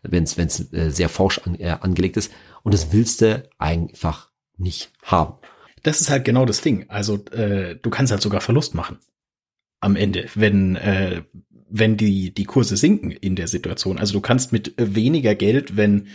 wenn 0.02 0.24
es 0.24 0.74
äh, 0.74 0.90
sehr 0.90 1.10
forsch 1.10 1.40
an, 1.40 1.56
äh, 1.56 1.78
angelegt 1.82 2.18
ist. 2.18 2.32
Und 2.64 2.74
das 2.74 2.92
willst 2.92 3.22
du 3.22 3.48
einfach 3.58 4.32
nicht 4.58 4.92
haben. 5.04 5.36
Das 5.84 6.02
ist 6.02 6.10
halt 6.10 6.26
genau 6.26 6.46
das 6.46 6.62
Ding. 6.62 6.86
Also 6.90 7.24
äh, 7.32 7.76
du 7.76 7.90
kannst 7.90 8.12
halt 8.12 8.22
sogar 8.22 8.42
Verlust 8.42 8.76
machen 8.76 9.00
am 9.80 9.96
Ende, 9.96 10.28
wenn 10.36 10.76
äh, 10.76 11.24
wenn 11.70 11.98
die 11.98 12.34
die 12.34 12.46
Kurse 12.46 12.78
sinken 12.78 13.12
in 13.12 13.36
der 13.36 13.48
Situation. 13.48 14.00
Also 14.00 14.14
du 14.14 14.22
kannst 14.22 14.52
mit 14.52 14.74
weniger 14.78 15.36
Geld, 15.36 15.76
wenn 15.78 16.08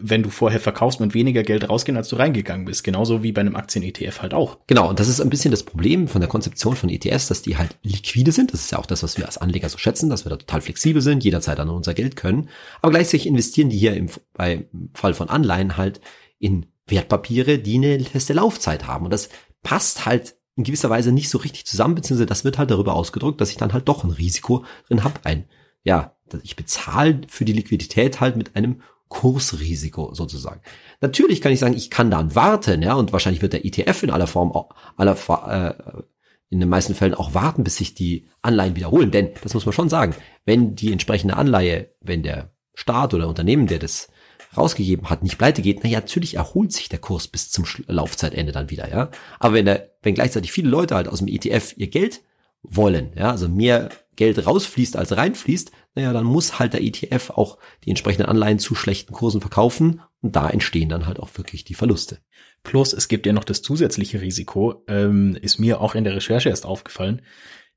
wenn 0.00 0.22
du 0.22 0.30
vorher 0.30 0.60
verkaufst, 0.60 1.00
mit 1.00 1.14
weniger 1.14 1.42
Geld 1.42 1.68
rausgehen, 1.68 1.96
als 1.96 2.08
du 2.08 2.16
reingegangen 2.16 2.66
bist. 2.66 2.84
Genauso 2.84 3.22
wie 3.22 3.32
bei 3.32 3.40
einem 3.40 3.56
Aktien-ETF 3.56 4.22
halt 4.22 4.34
auch. 4.34 4.58
Genau, 4.66 4.88
und 4.88 5.00
das 5.00 5.08
ist 5.08 5.20
ein 5.20 5.30
bisschen 5.30 5.50
das 5.50 5.62
Problem 5.62 6.08
von 6.08 6.20
der 6.20 6.28
Konzeption 6.28 6.76
von 6.76 6.88
ETFs, 6.88 7.28
dass 7.28 7.42
die 7.42 7.56
halt 7.56 7.76
liquide 7.82 8.32
sind. 8.32 8.52
Das 8.52 8.60
ist 8.60 8.72
ja 8.72 8.78
auch 8.78 8.86
das, 8.86 9.02
was 9.02 9.18
wir 9.18 9.26
als 9.26 9.38
Anleger 9.38 9.68
so 9.68 9.78
schätzen, 9.78 10.10
dass 10.10 10.24
wir 10.24 10.30
da 10.30 10.36
total 10.36 10.60
flexibel 10.60 11.02
sind, 11.02 11.24
jederzeit 11.24 11.60
an 11.60 11.68
unser 11.68 11.94
Geld 11.94 12.16
können. 12.16 12.48
Aber 12.80 12.92
gleichzeitig 12.92 13.26
investieren 13.26 13.70
die 13.70 13.78
hier 13.78 13.94
im, 13.94 14.08
im 14.38 14.90
Fall 14.94 15.14
von 15.14 15.28
Anleihen 15.28 15.76
halt 15.76 16.00
in 16.38 16.66
Wertpapiere, 16.86 17.58
die 17.58 17.76
eine 17.76 18.00
feste 18.00 18.32
Laufzeit 18.32 18.86
haben. 18.86 19.04
Und 19.04 19.12
das 19.12 19.28
passt 19.62 20.06
halt 20.06 20.36
in 20.56 20.64
gewisser 20.64 20.90
Weise 20.90 21.12
nicht 21.12 21.30
so 21.30 21.38
richtig 21.38 21.66
zusammen, 21.66 21.94
beziehungsweise 21.94 22.26
das 22.26 22.44
wird 22.44 22.58
halt 22.58 22.70
darüber 22.70 22.94
ausgedrückt, 22.94 23.40
dass 23.40 23.50
ich 23.50 23.56
dann 23.56 23.72
halt 23.72 23.88
doch 23.88 24.02
ein 24.02 24.10
Risiko 24.10 24.64
drin 24.88 25.04
habe. 25.04 25.20
Ein, 25.22 25.44
ja, 25.84 26.16
ich 26.42 26.56
bezahle 26.56 27.20
für 27.28 27.44
die 27.44 27.52
Liquidität 27.52 28.20
halt 28.20 28.36
mit 28.36 28.56
einem 28.56 28.82
Kursrisiko 29.08 30.14
sozusagen. 30.14 30.60
Natürlich 31.00 31.40
kann 31.40 31.52
ich 31.52 31.60
sagen, 31.60 31.74
ich 31.74 31.90
kann 31.90 32.10
dann 32.10 32.34
warten, 32.34 32.82
ja, 32.82 32.94
und 32.94 33.12
wahrscheinlich 33.12 33.42
wird 33.42 33.52
der 33.52 33.64
ETF 33.64 34.02
in 34.02 34.10
aller 34.10 34.26
Form, 34.26 34.52
aller, 34.96 35.16
äh, 35.48 36.02
in 36.50 36.60
den 36.60 36.68
meisten 36.68 36.94
Fällen 36.94 37.14
auch 37.14 37.34
warten, 37.34 37.64
bis 37.64 37.76
sich 37.76 37.94
die 37.94 38.28
Anleihen 38.42 38.76
wiederholen. 38.76 39.10
Denn, 39.10 39.30
das 39.42 39.54
muss 39.54 39.66
man 39.66 39.72
schon 39.72 39.88
sagen, 39.88 40.14
wenn 40.44 40.74
die 40.74 40.92
entsprechende 40.92 41.36
Anleihe, 41.36 41.90
wenn 42.00 42.22
der 42.22 42.52
Staat 42.74 43.14
oder 43.14 43.28
Unternehmen, 43.28 43.66
der 43.66 43.78
das 43.78 44.08
rausgegeben 44.56 45.10
hat, 45.10 45.22
nicht 45.22 45.38
pleite 45.38 45.62
geht, 45.62 45.84
naja, 45.84 46.00
natürlich 46.00 46.34
erholt 46.34 46.72
sich 46.72 46.88
der 46.88 47.00
Kurs 47.00 47.28
bis 47.28 47.50
zum 47.50 47.66
Laufzeitende 47.86 48.52
dann 48.52 48.70
wieder, 48.70 48.90
ja. 48.90 49.10
Aber 49.38 49.54
wenn 49.54 49.66
der, 49.66 49.90
wenn 50.02 50.14
gleichzeitig 50.14 50.52
viele 50.52 50.70
Leute 50.70 50.94
halt 50.94 51.08
aus 51.08 51.18
dem 51.18 51.28
ETF 51.28 51.74
ihr 51.76 51.88
Geld 51.88 52.22
wollen, 52.62 53.12
ja, 53.14 53.30
also 53.30 53.48
mehr 53.48 53.90
Geld 54.16 54.46
rausfließt 54.46 54.96
als 54.96 55.16
reinfließt, 55.16 55.70
naja, 55.98 56.12
dann 56.12 56.26
muss 56.26 56.60
halt 56.60 56.74
der 56.74 56.82
ETF 56.82 57.30
auch 57.30 57.58
die 57.84 57.90
entsprechenden 57.90 58.28
Anleihen 58.28 58.60
zu 58.60 58.76
schlechten 58.76 59.12
Kursen 59.12 59.40
verkaufen 59.40 60.00
und 60.20 60.36
da 60.36 60.48
entstehen 60.48 60.88
dann 60.88 61.06
halt 61.06 61.18
auch 61.18 61.36
wirklich 61.36 61.64
die 61.64 61.74
Verluste. 61.74 62.18
Plus, 62.62 62.92
es 62.92 63.08
gibt 63.08 63.26
ja 63.26 63.32
noch 63.32 63.42
das 63.42 63.62
zusätzliche 63.62 64.20
Risiko, 64.20 64.84
ähm, 64.86 65.36
ist 65.42 65.58
mir 65.58 65.80
auch 65.80 65.96
in 65.96 66.04
der 66.04 66.14
Recherche 66.14 66.50
erst 66.50 66.66
aufgefallen. 66.66 67.22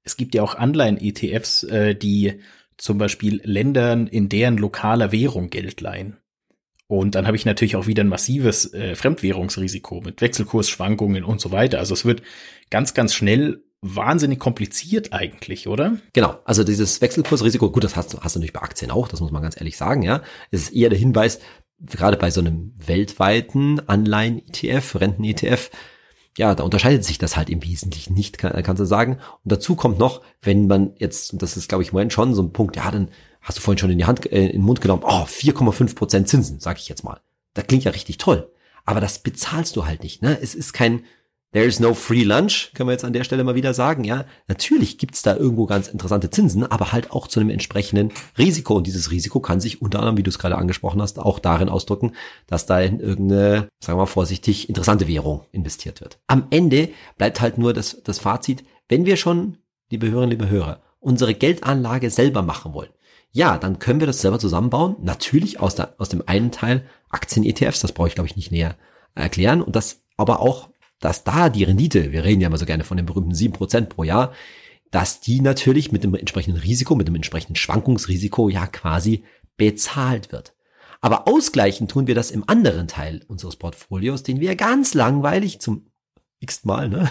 Es 0.03 0.17
gibt 0.17 0.35
ja 0.35 0.43
auch 0.43 0.53
Anleihen-ETFs, 0.53 1.63
äh, 1.63 1.95
die 1.95 2.39
zum 2.77 2.99
Beispiel 2.99 3.41
Ländern 3.43 4.05
in 4.05 4.29
deren 4.29 4.57
lokaler 4.57 5.11
Währung 5.11 5.49
Geld 5.49 5.81
leihen. 5.81 6.17
Und 6.85 7.15
dann 7.15 7.25
habe 7.25 7.37
ich 7.37 7.45
natürlich 7.45 7.75
auch 7.75 7.87
wieder 7.87 8.03
ein 8.03 8.07
massives 8.07 8.71
äh, 8.75 8.93
Fremdwährungsrisiko 8.93 10.01
mit 10.01 10.21
Wechselkursschwankungen 10.21 11.23
und 11.23 11.41
so 11.41 11.51
weiter. 11.51 11.79
Also 11.79 11.95
es 11.95 12.05
wird 12.05 12.21
ganz, 12.69 12.93
ganz 12.93 13.15
schnell 13.15 13.63
wahnsinnig 13.81 14.39
kompliziert 14.39 15.11
eigentlich, 15.11 15.67
oder? 15.67 15.97
Genau, 16.13 16.39
also 16.45 16.63
dieses 16.63 17.01
Wechselkursrisiko, 17.01 17.71
gut, 17.71 17.83
das 17.83 17.95
hast 17.95 18.13
du, 18.13 18.19
hast 18.19 18.35
du 18.35 18.39
natürlich 18.39 18.53
bei 18.53 18.61
Aktien 18.61 18.91
auch, 18.91 19.07
das 19.07 19.21
muss 19.21 19.31
man 19.31 19.41
ganz 19.41 19.57
ehrlich 19.57 19.77
sagen, 19.77 20.03
ja. 20.03 20.21
Es 20.51 20.63
ist 20.63 20.73
eher 20.73 20.89
der 20.89 20.99
Hinweis, 20.99 21.39
gerade 21.79 22.17
bei 22.17 22.29
so 22.29 22.41
einem 22.41 22.73
weltweiten 22.77 23.79
Anleihen-ETF, 23.87 24.95
Renten-ETF, 24.99 25.71
ja, 26.37 26.55
da 26.55 26.63
unterscheidet 26.63 27.03
sich 27.03 27.17
das 27.17 27.35
halt 27.35 27.49
im 27.49 27.63
Wesentlichen 27.63 28.13
nicht, 28.13 28.37
kann, 28.37 28.51
kannst 28.63 28.79
du 28.79 28.85
sagen. 28.85 29.17
Und 29.43 29.51
dazu 29.51 29.75
kommt 29.75 29.99
noch, 29.99 30.21
wenn 30.41 30.67
man 30.67 30.93
jetzt, 30.97 31.33
und 31.33 31.41
das 31.41 31.57
ist, 31.57 31.67
glaube 31.67 31.83
ich, 31.83 31.89
im 31.89 31.95
Moment 31.95 32.13
schon 32.13 32.33
so 32.33 32.41
ein 32.41 32.53
Punkt, 32.53 32.77
ja, 32.77 32.89
dann 32.89 33.09
hast 33.41 33.57
du 33.57 33.61
vorhin 33.61 33.79
schon 33.79 33.91
in 33.91 33.97
die 33.97 34.05
Hand, 34.05 34.31
äh, 34.31 34.45
in 34.45 34.51
den 34.53 34.61
Mund 34.61 34.79
genommen, 34.79 35.03
oh, 35.05 35.25
4,5 35.25 35.95
Prozent 35.95 36.29
Zinsen, 36.29 36.59
sag 36.59 36.77
ich 36.77 36.87
jetzt 36.87 37.03
mal. 37.03 37.19
Das 37.53 37.67
klingt 37.67 37.83
ja 37.83 37.91
richtig 37.91 38.17
toll. 38.17 38.49
Aber 38.85 39.01
das 39.01 39.19
bezahlst 39.19 39.75
du 39.75 39.85
halt 39.85 40.03
nicht, 40.03 40.21
ne? 40.21 40.37
Es 40.41 40.55
ist 40.55 40.73
kein, 40.73 41.03
There 41.53 41.65
is 41.65 41.81
no 41.81 41.93
free 41.93 42.23
lunch, 42.23 42.71
können 42.73 42.87
wir 42.87 42.93
jetzt 42.93 43.03
an 43.03 43.11
der 43.11 43.25
Stelle 43.25 43.43
mal 43.43 43.55
wieder 43.55 43.73
sagen, 43.73 44.05
ja. 44.05 44.23
Natürlich 44.47 44.97
gibt's 44.97 45.21
da 45.21 45.35
irgendwo 45.35 45.65
ganz 45.65 45.89
interessante 45.89 46.29
Zinsen, 46.29 46.63
aber 46.63 46.93
halt 46.93 47.11
auch 47.11 47.27
zu 47.27 47.41
einem 47.41 47.49
entsprechenden 47.49 48.11
Risiko. 48.37 48.75
Und 48.75 48.87
dieses 48.87 49.11
Risiko 49.11 49.41
kann 49.41 49.59
sich 49.59 49.81
unter 49.81 49.99
anderem, 49.99 50.17
wie 50.17 50.23
du 50.23 50.29
es 50.29 50.39
gerade 50.39 50.57
angesprochen 50.57 51.01
hast, 51.01 51.19
auch 51.19 51.39
darin 51.39 51.67
ausdrücken, 51.67 52.13
dass 52.47 52.67
da 52.67 52.79
in 52.79 53.01
irgendeine, 53.01 53.67
sagen 53.81 53.97
wir 53.97 54.03
mal 54.03 54.05
vorsichtig, 54.05 54.69
interessante 54.69 55.09
Währung 55.09 55.45
investiert 55.51 55.99
wird. 55.99 56.19
Am 56.27 56.47
Ende 56.51 56.89
bleibt 57.17 57.41
halt 57.41 57.57
nur 57.57 57.73
das, 57.73 58.01
das 58.01 58.19
Fazit, 58.19 58.63
wenn 58.87 59.05
wir 59.05 59.17
schon, 59.17 59.57
liebe 59.89 60.09
Hörerinnen, 60.09 60.31
liebe 60.31 60.49
Hörer, 60.49 60.81
unsere 61.01 61.33
Geldanlage 61.33 62.11
selber 62.11 62.43
machen 62.43 62.73
wollen, 62.73 62.91
ja, 63.33 63.57
dann 63.57 63.79
können 63.79 63.99
wir 63.99 64.07
das 64.07 64.21
selber 64.21 64.39
zusammenbauen. 64.39 64.95
Natürlich 65.01 65.59
aus, 65.59 65.75
der, 65.75 65.95
aus 65.97 66.07
dem 66.07 66.23
einen 66.25 66.51
Teil 66.51 66.85
Aktien-ETFs, 67.09 67.81
das 67.81 67.91
brauche 67.91 68.07
ich 68.07 68.15
glaube 68.15 68.27
ich 68.27 68.37
nicht 68.37 68.51
näher 68.51 68.77
erklären. 69.15 69.61
Und 69.61 69.75
das 69.75 70.01
aber 70.17 70.39
auch, 70.39 70.69
dass 71.01 71.25
da 71.25 71.49
die 71.49 71.65
Rendite, 71.65 72.13
wir 72.13 72.23
reden 72.23 72.39
ja 72.39 72.47
immer 72.47 72.57
so 72.57 72.65
gerne 72.65 72.85
von 72.85 72.95
den 72.95 73.05
berühmten 73.05 73.35
sieben 73.35 73.53
Prozent 73.53 73.89
pro 73.89 74.03
Jahr, 74.03 74.33
dass 74.91 75.19
die 75.19 75.41
natürlich 75.41 75.91
mit 75.91 76.03
dem 76.03 76.15
entsprechenden 76.15 76.61
Risiko, 76.61 76.95
mit 76.95 77.07
dem 77.07 77.15
entsprechenden 77.15 77.55
Schwankungsrisiko 77.55 78.49
ja 78.49 78.67
quasi 78.67 79.23
bezahlt 79.57 80.31
wird. 80.31 80.53
Aber 81.01 81.27
ausgleichen 81.27 81.87
tun 81.87 82.07
wir 82.07 82.15
das 82.15 82.31
im 82.31 82.47
anderen 82.47 82.87
Teil 82.87 83.21
unseres 83.27 83.55
Portfolios, 83.55 84.23
den 84.23 84.39
wir 84.39 84.55
ganz 84.55 84.93
langweilig 84.93 85.59
zum 85.59 85.87
x 86.39 86.63
Mal 86.63 86.89
ne, 86.89 87.09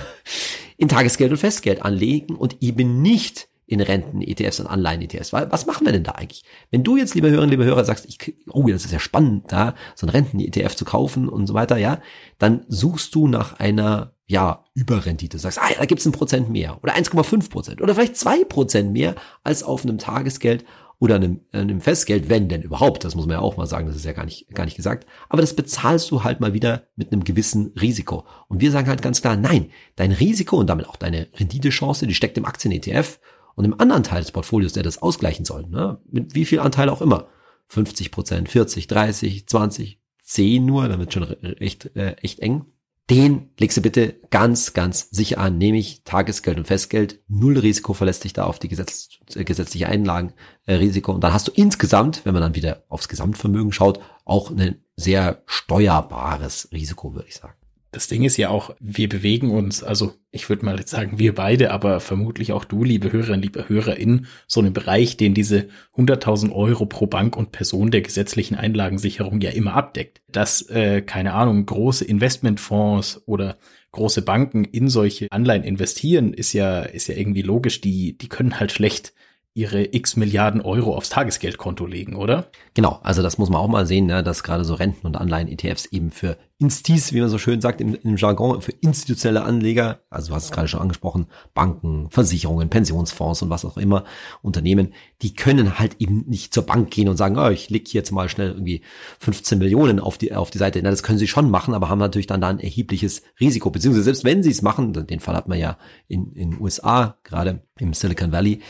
in 0.76 0.88
Tagesgeld 0.88 1.32
und 1.32 1.38
Festgeld 1.38 1.82
anlegen 1.82 2.36
und 2.36 2.62
eben 2.62 3.02
nicht 3.02 3.49
in 3.70 3.80
Renten-ETFs 3.80 4.58
und 4.58 4.66
Anleihen-ETFs. 4.66 5.32
Was 5.32 5.64
machen 5.64 5.86
wir 5.86 5.92
denn 5.92 6.02
da 6.02 6.12
eigentlich? 6.12 6.42
Wenn 6.72 6.82
du 6.82 6.96
jetzt, 6.96 7.14
liebe 7.14 7.30
Hörerinnen, 7.30 7.50
liebe 7.50 7.64
Hörer, 7.64 7.84
sagst, 7.84 8.04
ich, 8.08 8.34
oh, 8.48 8.66
das 8.66 8.84
ist 8.84 8.90
ja 8.90 8.98
spannend, 8.98 9.44
da 9.46 9.76
so 9.94 10.06
ein 10.06 10.10
Renten-ETF 10.10 10.74
zu 10.74 10.84
kaufen 10.84 11.28
und 11.28 11.46
so 11.46 11.54
weiter, 11.54 11.76
ja, 11.76 12.00
dann 12.38 12.64
suchst 12.66 13.14
du 13.14 13.28
nach 13.28 13.60
einer, 13.60 14.12
ja, 14.26 14.64
Überrendite. 14.74 15.38
Sagst, 15.38 15.60
ah, 15.62 15.70
ja, 15.70 15.78
da 15.78 15.86
gibt's 15.86 16.04
ein 16.04 16.10
Prozent 16.10 16.50
mehr 16.50 16.78
oder 16.82 16.94
1,5 16.96 17.48
Prozent 17.48 17.80
oder 17.80 17.94
vielleicht 17.94 18.16
zwei 18.16 18.42
Prozent 18.42 18.92
mehr 18.92 19.14
als 19.44 19.62
auf 19.62 19.84
einem 19.84 19.98
Tagesgeld 19.98 20.64
oder 20.98 21.14
einem, 21.14 21.40
einem 21.52 21.80
Festgeld, 21.80 22.28
wenn 22.28 22.48
denn 22.48 22.62
überhaupt. 22.62 23.04
Das 23.04 23.14
muss 23.14 23.26
man 23.26 23.34
ja 23.34 23.40
auch 23.40 23.56
mal 23.56 23.66
sagen, 23.66 23.86
das 23.86 23.94
ist 23.94 24.04
ja 24.04 24.12
gar 24.12 24.24
nicht, 24.24 24.52
gar 24.52 24.64
nicht 24.64 24.76
gesagt. 24.76 25.06
Aber 25.28 25.42
das 25.42 25.54
bezahlst 25.54 26.10
du 26.10 26.24
halt 26.24 26.40
mal 26.40 26.54
wieder 26.54 26.88
mit 26.96 27.12
einem 27.12 27.22
gewissen 27.22 27.72
Risiko. 27.80 28.24
Und 28.48 28.60
wir 28.60 28.72
sagen 28.72 28.88
halt 28.88 29.00
ganz 29.00 29.20
klar, 29.20 29.36
nein, 29.36 29.70
dein 29.94 30.10
Risiko 30.10 30.56
und 30.56 30.66
damit 30.66 30.88
auch 30.88 30.96
deine 30.96 31.28
Renditechance, 31.38 32.08
die 32.08 32.14
steckt 32.14 32.36
im 32.36 32.44
Aktien-ETF 32.44 33.20
und 33.60 33.66
im 33.66 33.78
anderen 33.78 34.02
Teil 34.02 34.22
des 34.22 34.32
Portfolios, 34.32 34.72
der 34.72 34.82
das 34.82 35.02
ausgleichen 35.02 35.44
soll, 35.44 35.66
ne, 35.66 36.00
mit 36.10 36.34
wie 36.34 36.46
viel 36.46 36.60
Anteil 36.60 36.88
auch 36.88 37.02
immer, 37.02 37.26
50 37.66 38.10
Prozent, 38.10 38.48
40, 38.48 38.86
30, 38.86 39.46
20, 39.46 40.00
10 40.22 40.64
nur, 40.64 40.88
damit 40.88 41.12
schon 41.12 41.24
echt, 41.58 41.94
äh, 41.94 42.12
echt 42.22 42.40
eng. 42.40 42.64
Den 43.10 43.50
legst 43.58 43.76
du 43.76 43.82
bitte 43.82 44.14
ganz, 44.30 44.72
ganz 44.72 45.10
sicher 45.10 45.36
an, 45.36 45.58
nämlich 45.58 46.04
Tagesgeld 46.04 46.56
und 46.56 46.68
Festgeld. 46.68 47.20
Null 47.28 47.58
Risiko 47.58 47.92
verlässt 47.92 48.24
dich 48.24 48.32
da 48.32 48.44
auf 48.44 48.58
die 48.58 48.68
Gesetz, 48.68 49.10
äh, 49.34 49.44
gesetzliche 49.44 49.88
Einlagenrisiko. 49.88 51.12
Äh, 51.12 51.14
und 51.16 51.20
dann 51.22 51.34
hast 51.34 51.48
du 51.48 51.52
insgesamt, 51.54 52.24
wenn 52.24 52.32
man 52.32 52.42
dann 52.42 52.54
wieder 52.54 52.84
aufs 52.88 53.08
Gesamtvermögen 53.08 53.72
schaut, 53.72 54.00
auch 54.24 54.50
ein 54.50 54.82
sehr 54.96 55.42
steuerbares 55.44 56.70
Risiko, 56.72 57.14
würde 57.14 57.28
ich 57.28 57.36
sagen 57.36 57.59
das 57.92 58.06
Ding 58.06 58.22
ist 58.22 58.36
ja 58.36 58.50
auch, 58.50 58.74
wir 58.78 59.08
bewegen 59.08 59.50
uns, 59.50 59.82
also 59.82 60.14
ich 60.30 60.48
würde 60.48 60.64
mal 60.64 60.78
jetzt 60.78 60.90
sagen, 60.90 61.18
wir 61.18 61.34
beide, 61.34 61.72
aber 61.72 61.98
vermutlich 61.98 62.52
auch 62.52 62.64
du, 62.64 62.84
liebe 62.84 63.12
Hörerinnen, 63.12 63.42
liebe 63.42 63.68
Hörer, 63.68 63.96
in 63.96 64.26
so 64.46 64.60
einem 64.60 64.72
Bereich, 64.72 65.16
den 65.16 65.34
diese 65.34 65.68
100.000 65.96 66.52
Euro 66.52 66.86
pro 66.86 67.06
Bank 67.06 67.36
und 67.36 67.50
Person 67.50 67.90
der 67.90 68.02
gesetzlichen 68.02 68.54
Einlagensicherung 68.54 69.40
ja 69.40 69.50
immer 69.50 69.74
abdeckt. 69.74 70.22
Dass, 70.28 70.62
äh, 70.70 71.02
keine 71.02 71.34
Ahnung, 71.34 71.66
große 71.66 72.04
Investmentfonds 72.04 73.22
oder 73.26 73.58
große 73.90 74.22
Banken 74.22 74.64
in 74.64 74.88
solche 74.88 75.26
Anleihen 75.32 75.64
investieren, 75.64 76.32
ist 76.32 76.52
ja, 76.52 76.82
ist 76.82 77.08
ja 77.08 77.16
irgendwie 77.16 77.42
logisch, 77.42 77.80
die, 77.80 78.16
die 78.16 78.28
können 78.28 78.60
halt 78.60 78.70
schlecht 78.70 79.12
ihre 79.54 79.94
x 79.94 80.16
Milliarden 80.16 80.60
Euro 80.60 80.96
aufs 80.96 81.08
Tagesgeldkonto 81.08 81.86
legen, 81.86 82.14
oder? 82.14 82.46
Genau, 82.74 83.00
also 83.02 83.22
das 83.22 83.36
muss 83.36 83.50
man 83.50 83.60
auch 83.60 83.68
mal 83.68 83.86
sehen, 83.86 84.06
ne, 84.06 84.22
dass 84.22 84.42
gerade 84.42 84.64
so 84.64 84.74
Renten- 84.74 85.06
und 85.06 85.16
Anleihen-ETFs 85.16 85.86
eben 85.86 86.10
für 86.10 86.36
Instis, 86.58 87.14
wie 87.14 87.20
man 87.20 87.30
so 87.30 87.38
schön 87.38 87.62
sagt 87.62 87.80
im, 87.80 87.94
im 87.94 88.16
Jargon, 88.16 88.60
für 88.60 88.72
institutionelle 88.72 89.42
Anleger, 89.42 90.00
also 90.10 90.28
du 90.28 90.34
hast 90.34 90.44
es 90.44 90.50
gerade 90.52 90.68
schon 90.68 90.80
angesprochen, 90.80 91.26
Banken, 91.54 92.10
Versicherungen, 92.10 92.68
Pensionsfonds 92.68 93.42
und 93.42 93.50
was 93.50 93.64
auch 93.64 93.78
immer, 93.78 94.04
Unternehmen, 94.42 94.92
die 95.22 95.34
können 95.34 95.78
halt 95.78 95.96
eben 96.00 96.26
nicht 96.28 96.52
zur 96.52 96.64
Bank 96.64 96.90
gehen 96.90 97.08
und 97.08 97.16
sagen, 97.16 97.38
oh, 97.38 97.48
ich 97.48 97.70
leg 97.70 97.92
jetzt 97.94 98.12
mal 98.12 98.28
schnell 98.28 98.50
irgendwie 98.50 98.82
15 99.20 99.58
Millionen 99.58 100.00
auf 100.00 100.18
die, 100.18 100.34
auf 100.34 100.50
die 100.50 100.58
Seite. 100.58 100.80
Na, 100.82 100.90
das 100.90 101.02
können 101.02 101.18
sie 101.18 101.28
schon 101.28 101.50
machen, 101.50 101.72
aber 101.72 101.88
haben 101.88 101.98
natürlich 101.98 102.26
dann 102.26 102.42
da 102.42 102.48
ein 102.48 102.60
erhebliches 102.60 103.22
Risiko, 103.40 103.70
beziehungsweise 103.70 104.04
selbst 104.04 104.24
wenn 104.24 104.42
sie 104.42 104.50
es 104.50 104.60
machen, 104.60 104.92
den 104.92 105.20
Fall 105.20 105.36
hat 105.36 105.48
man 105.48 105.58
ja 105.58 105.78
in 106.08 106.32
in 106.34 106.60
USA, 106.60 107.16
gerade 107.24 107.62
im 107.78 107.94
Silicon 107.94 108.32
Valley, 108.32 108.60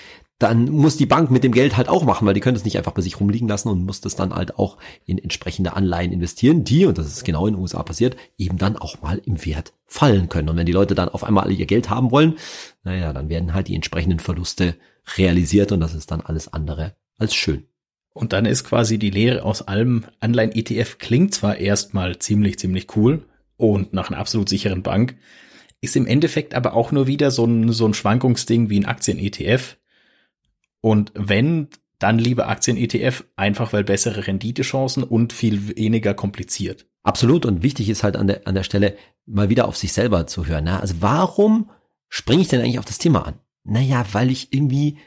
dann 0.40 0.70
muss 0.70 0.96
die 0.96 1.06
Bank 1.06 1.30
mit 1.30 1.44
dem 1.44 1.52
Geld 1.52 1.76
halt 1.76 1.90
auch 1.90 2.02
machen, 2.02 2.26
weil 2.26 2.32
die 2.32 2.40
können 2.40 2.56
es 2.56 2.64
nicht 2.64 2.78
einfach 2.78 2.92
bei 2.92 3.02
sich 3.02 3.20
rumliegen 3.20 3.46
lassen 3.46 3.68
und 3.68 3.84
muss 3.84 4.00
das 4.00 4.16
dann 4.16 4.34
halt 4.34 4.58
auch 4.58 4.78
in 5.04 5.18
entsprechende 5.18 5.74
Anleihen 5.74 6.12
investieren, 6.12 6.64
die, 6.64 6.86
und 6.86 6.96
das 6.96 7.06
ist 7.06 7.24
genau 7.24 7.46
in 7.46 7.54
den 7.54 7.60
USA 7.60 7.82
passiert, 7.82 8.16
eben 8.38 8.56
dann 8.56 8.78
auch 8.78 9.02
mal 9.02 9.20
im 9.26 9.44
Wert 9.44 9.74
fallen 9.86 10.30
können. 10.30 10.48
Und 10.48 10.56
wenn 10.56 10.64
die 10.64 10.72
Leute 10.72 10.94
dann 10.94 11.10
auf 11.10 11.24
einmal 11.24 11.44
alle 11.44 11.52
ihr 11.52 11.66
Geld 11.66 11.90
haben 11.90 12.10
wollen, 12.10 12.36
naja, 12.84 13.12
dann 13.12 13.28
werden 13.28 13.52
halt 13.52 13.68
die 13.68 13.74
entsprechenden 13.74 14.18
Verluste 14.18 14.76
realisiert 15.18 15.72
und 15.72 15.80
das 15.80 15.94
ist 15.94 16.10
dann 16.10 16.22
alles 16.22 16.50
andere 16.50 16.96
als 17.18 17.34
schön. 17.34 17.66
Und 18.14 18.32
dann 18.32 18.46
ist 18.46 18.64
quasi 18.64 18.98
die 18.98 19.10
Lehre 19.10 19.44
aus 19.44 19.60
allem 19.60 20.04
Anleihen-ETF 20.20 20.96
klingt 20.96 21.34
zwar 21.34 21.58
erstmal 21.58 22.18
ziemlich, 22.18 22.58
ziemlich 22.58 22.96
cool 22.96 23.26
und 23.58 23.92
nach 23.92 24.08
einer 24.08 24.18
absolut 24.18 24.48
sicheren 24.48 24.82
Bank, 24.82 25.16
ist 25.82 25.96
im 25.96 26.06
Endeffekt 26.06 26.54
aber 26.54 26.72
auch 26.72 26.92
nur 26.92 27.06
wieder 27.06 27.30
so 27.30 27.44
ein, 27.44 27.72
so 27.72 27.86
ein 27.86 27.94
Schwankungsding 27.94 28.70
wie 28.70 28.80
ein 28.80 28.86
Aktien-ETF. 28.86 29.76
Und 30.80 31.12
wenn, 31.14 31.68
dann 31.98 32.18
lieber 32.18 32.48
Aktien-ETF, 32.48 33.24
einfach 33.36 33.72
weil 33.72 33.84
bessere 33.84 34.26
Renditechancen 34.26 35.02
und 35.02 35.32
viel 35.32 35.76
weniger 35.76 36.14
kompliziert. 36.14 36.86
Absolut. 37.02 37.46
Und 37.46 37.62
wichtig 37.62 37.88
ist 37.88 38.02
halt 38.02 38.16
an 38.16 38.26
der, 38.26 38.46
an 38.46 38.54
der 38.54 38.62
Stelle 38.62 38.96
mal 39.26 39.48
wieder 39.48 39.68
auf 39.68 39.76
sich 39.76 39.92
selber 39.92 40.26
zu 40.26 40.46
hören. 40.46 40.64
Ne? 40.64 40.80
Also 40.80 40.96
warum 41.00 41.70
springe 42.08 42.42
ich 42.42 42.48
denn 42.48 42.60
eigentlich 42.60 42.78
auf 42.78 42.84
das 42.84 42.98
Thema 42.98 43.26
an? 43.26 43.34
Naja, 43.64 44.04
weil 44.12 44.30
ich 44.30 44.52
irgendwie 44.52 44.98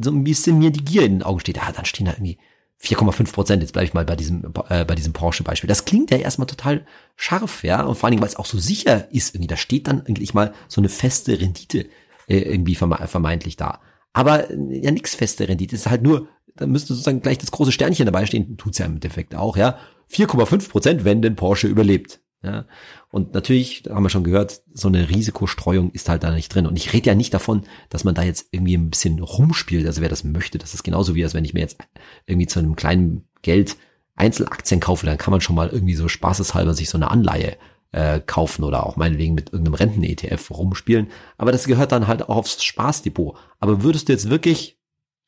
so 0.00 0.10
ein 0.10 0.24
bisschen 0.24 0.58
mir 0.58 0.70
die 0.70 0.84
Gier 0.84 1.02
in 1.04 1.16
den 1.16 1.22
Augen 1.22 1.40
steht. 1.40 1.62
Ah, 1.62 1.72
dann 1.72 1.84
stehen 1.84 2.06
da 2.06 2.12
irgendwie 2.12 2.38
4,5 2.82 3.32
Prozent. 3.32 3.62
Jetzt 3.62 3.72
bleibe 3.72 3.86
ich 3.86 3.94
mal 3.94 4.04
bei 4.04 4.16
diesem, 4.16 4.52
äh, 4.68 4.84
bei 4.84 4.94
diesem 4.94 5.12
Porsche-Beispiel. 5.12 5.68
Das 5.68 5.84
klingt 5.84 6.10
ja 6.10 6.16
erstmal 6.16 6.46
total 6.46 6.86
scharf, 7.16 7.62
ja. 7.62 7.82
Und 7.82 7.96
vor 7.96 8.06
allen 8.06 8.12
Dingen, 8.12 8.22
weil 8.22 8.28
es 8.28 8.36
auch 8.36 8.46
so 8.46 8.58
sicher 8.58 9.12
ist, 9.12 9.34
irgendwie, 9.34 9.48
da 9.48 9.56
steht 9.56 9.86
dann 9.86 10.06
eigentlich 10.06 10.32
mal 10.32 10.54
so 10.68 10.80
eine 10.80 10.88
feste 10.88 11.38
Rendite 11.40 11.86
äh, 12.26 12.38
irgendwie 12.38 12.74
vermeintlich 12.74 13.56
da. 13.56 13.80
Aber 14.12 14.50
äh, 14.50 14.80
ja, 14.82 14.90
nix 14.90 15.14
feste 15.14 15.48
Rendite. 15.48 15.76
Es 15.76 15.82
ist 15.82 15.90
halt 15.90 16.02
nur, 16.02 16.28
da 16.56 16.66
müsste 16.66 16.94
sozusagen 16.94 17.20
gleich 17.20 17.38
das 17.38 17.50
große 17.50 17.72
Sternchen 17.72 18.06
dabei 18.06 18.26
stehen. 18.26 18.56
Tut's 18.56 18.78
ja 18.78 18.86
im 18.86 18.94
Endeffekt 18.94 19.34
auch, 19.34 19.56
ja. 19.56 19.78
4,5 20.10 20.68
Prozent, 20.68 21.04
wenn 21.04 21.22
denn 21.22 21.36
Porsche 21.36 21.68
überlebt. 21.68 22.20
Ja. 22.42 22.64
Und 23.10 23.34
natürlich, 23.34 23.84
haben 23.88 24.02
wir 24.02 24.10
schon 24.10 24.24
gehört, 24.24 24.62
so 24.72 24.88
eine 24.88 25.08
Risikostreuung 25.08 25.90
ist 25.90 26.08
halt 26.08 26.22
da 26.22 26.30
nicht 26.30 26.52
drin. 26.52 26.66
Und 26.66 26.76
ich 26.76 26.92
rede 26.92 27.08
ja 27.08 27.14
nicht 27.14 27.34
davon, 27.34 27.64
dass 27.90 28.04
man 28.04 28.14
da 28.14 28.22
jetzt 28.22 28.48
irgendwie 28.50 28.76
ein 28.76 28.90
bisschen 28.90 29.20
rumspielt. 29.20 29.86
Also 29.86 30.00
wer 30.00 30.08
das 30.08 30.24
möchte, 30.24 30.58
das 30.58 30.74
ist 30.74 30.82
genauso 30.82 31.14
wie 31.14 31.22
als 31.22 31.34
wenn 31.34 31.44
ich 31.44 31.54
mir 31.54 31.60
jetzt 31.60 31.78
irgendwie 32.26 32.46
zu 32.46 32.58
einem 32.58 32.76
kleinen 32.76 33.24
Geld 33.42 33.76
Einzelaktien 34.16 34.80
kaufe, 34.80 35.06
dann 35.06 35.18
kann 35.18 35.32
man 35.32 35.40
schon 35.40 35.56
mal 35.56 35.68
irgendwie 35.68 35.94
so 35.94 36.08
spaßeshalber 36.08 36.74
sich 36.74 36.90
so 36.90 36.98
eine 36.98 37.10
Anleihe 37.10 37.56
äh, 37.92 38.20
kaufen 38.20 38.64
oder 38.64 38.86
auch 38.86 38.96
meinetwegen 38.96 39.34
mit 39.34 39.52
irgendeinem 39.52 39.74
Renten-ETF 39.74 40.50
rumspielen. 40.50 41.08
Aber 41.38 41.52
das 41.52 41.66
gehört 41.66 41.92
dann 41.92 42.06
halt 42.06 42.22
auch 42.22 42.36
aufs 42.36 42.62
Spaßdepot. 42.62 43.36
Aber 43.58 43.82
würdest 43.82 44.08
du 44.08 44.12
jetzt 44.12 44.30
wirklich, 44.30 44.78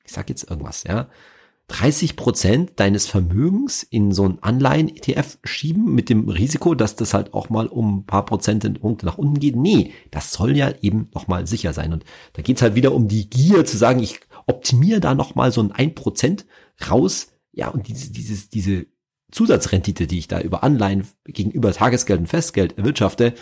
ich 0.05 0.13
sag 0.13 0.29
jetzt 0.29 0.49
irgendwas, 0.49 0.85
ja, 0.85 1.09
30 1.69 2.17
Prozent 2.17 2.73
deines 2.77 3.07
Vermögens 3.07 3.83
in 3.83 4.13
so 4.13 4.29
ein 4.29 4.43
Anleihen-ETF 4.43 5.39
schieben 5.43 5.95
mit 5.95 6.11
dem 6.11 6.29
Risiko, 6.29 6.75
dass 6.75 6.97
das 6.97 7.15
halt 7.15 7.33
auch 7.33 7.49
mal 7.49 7.67
um 7.67 7.99
ein 7.99 8.07
paar 8.07 8.27
Prozentpunkte 8.27 9.07
nach 9.07 9.17
unten 9.17 9.41
geht. 9.41 9.57
Nee, 9.57 9.93
das 10.11 10.33
soll 10.33 10.57
ja 10.57 10.73
eben 10.83 11.09
nochmal 11.15 11.47
sicher 11.47 11.73
sein. 11.73 11.93
Und 11.93 12.05
da 12.35 12.43
geht's 12.43 12.63
halt 12.63 12.75
wieder 12.75 12.93
um 12.93 13.09
die 13.09 13.31
Gier 13.31 13.65
zu 13.65 13.77
sagen, 13.79 14.01
ich 14.01 14.21
optimiere 14.47 15.01
da 15.01 15.15
nochmal 15.15 15.51
so 15.51 15.63
ein 15.63 15.73
1% 15.73 16.45
raus. 16.91 17.29
Ja, 17.53 17.69
und 17.69 17.89
diese, 17.89 18.13
dieses, 18.13 18.51
diese 18.51 18.87
Zusatzrendite, 19.33 20.07
die 20.07 20.19
ich 20.19 20.29
da 20.29 20.41
über 20.41 20.63
Anleihen 20.63 21.07
gegenüber 21.25 21.73
Tagesgeld 21.73 22.21
und 22.21 22.27
Festgeld 22.27 22.79
erwirtschafte, 22.79 23.35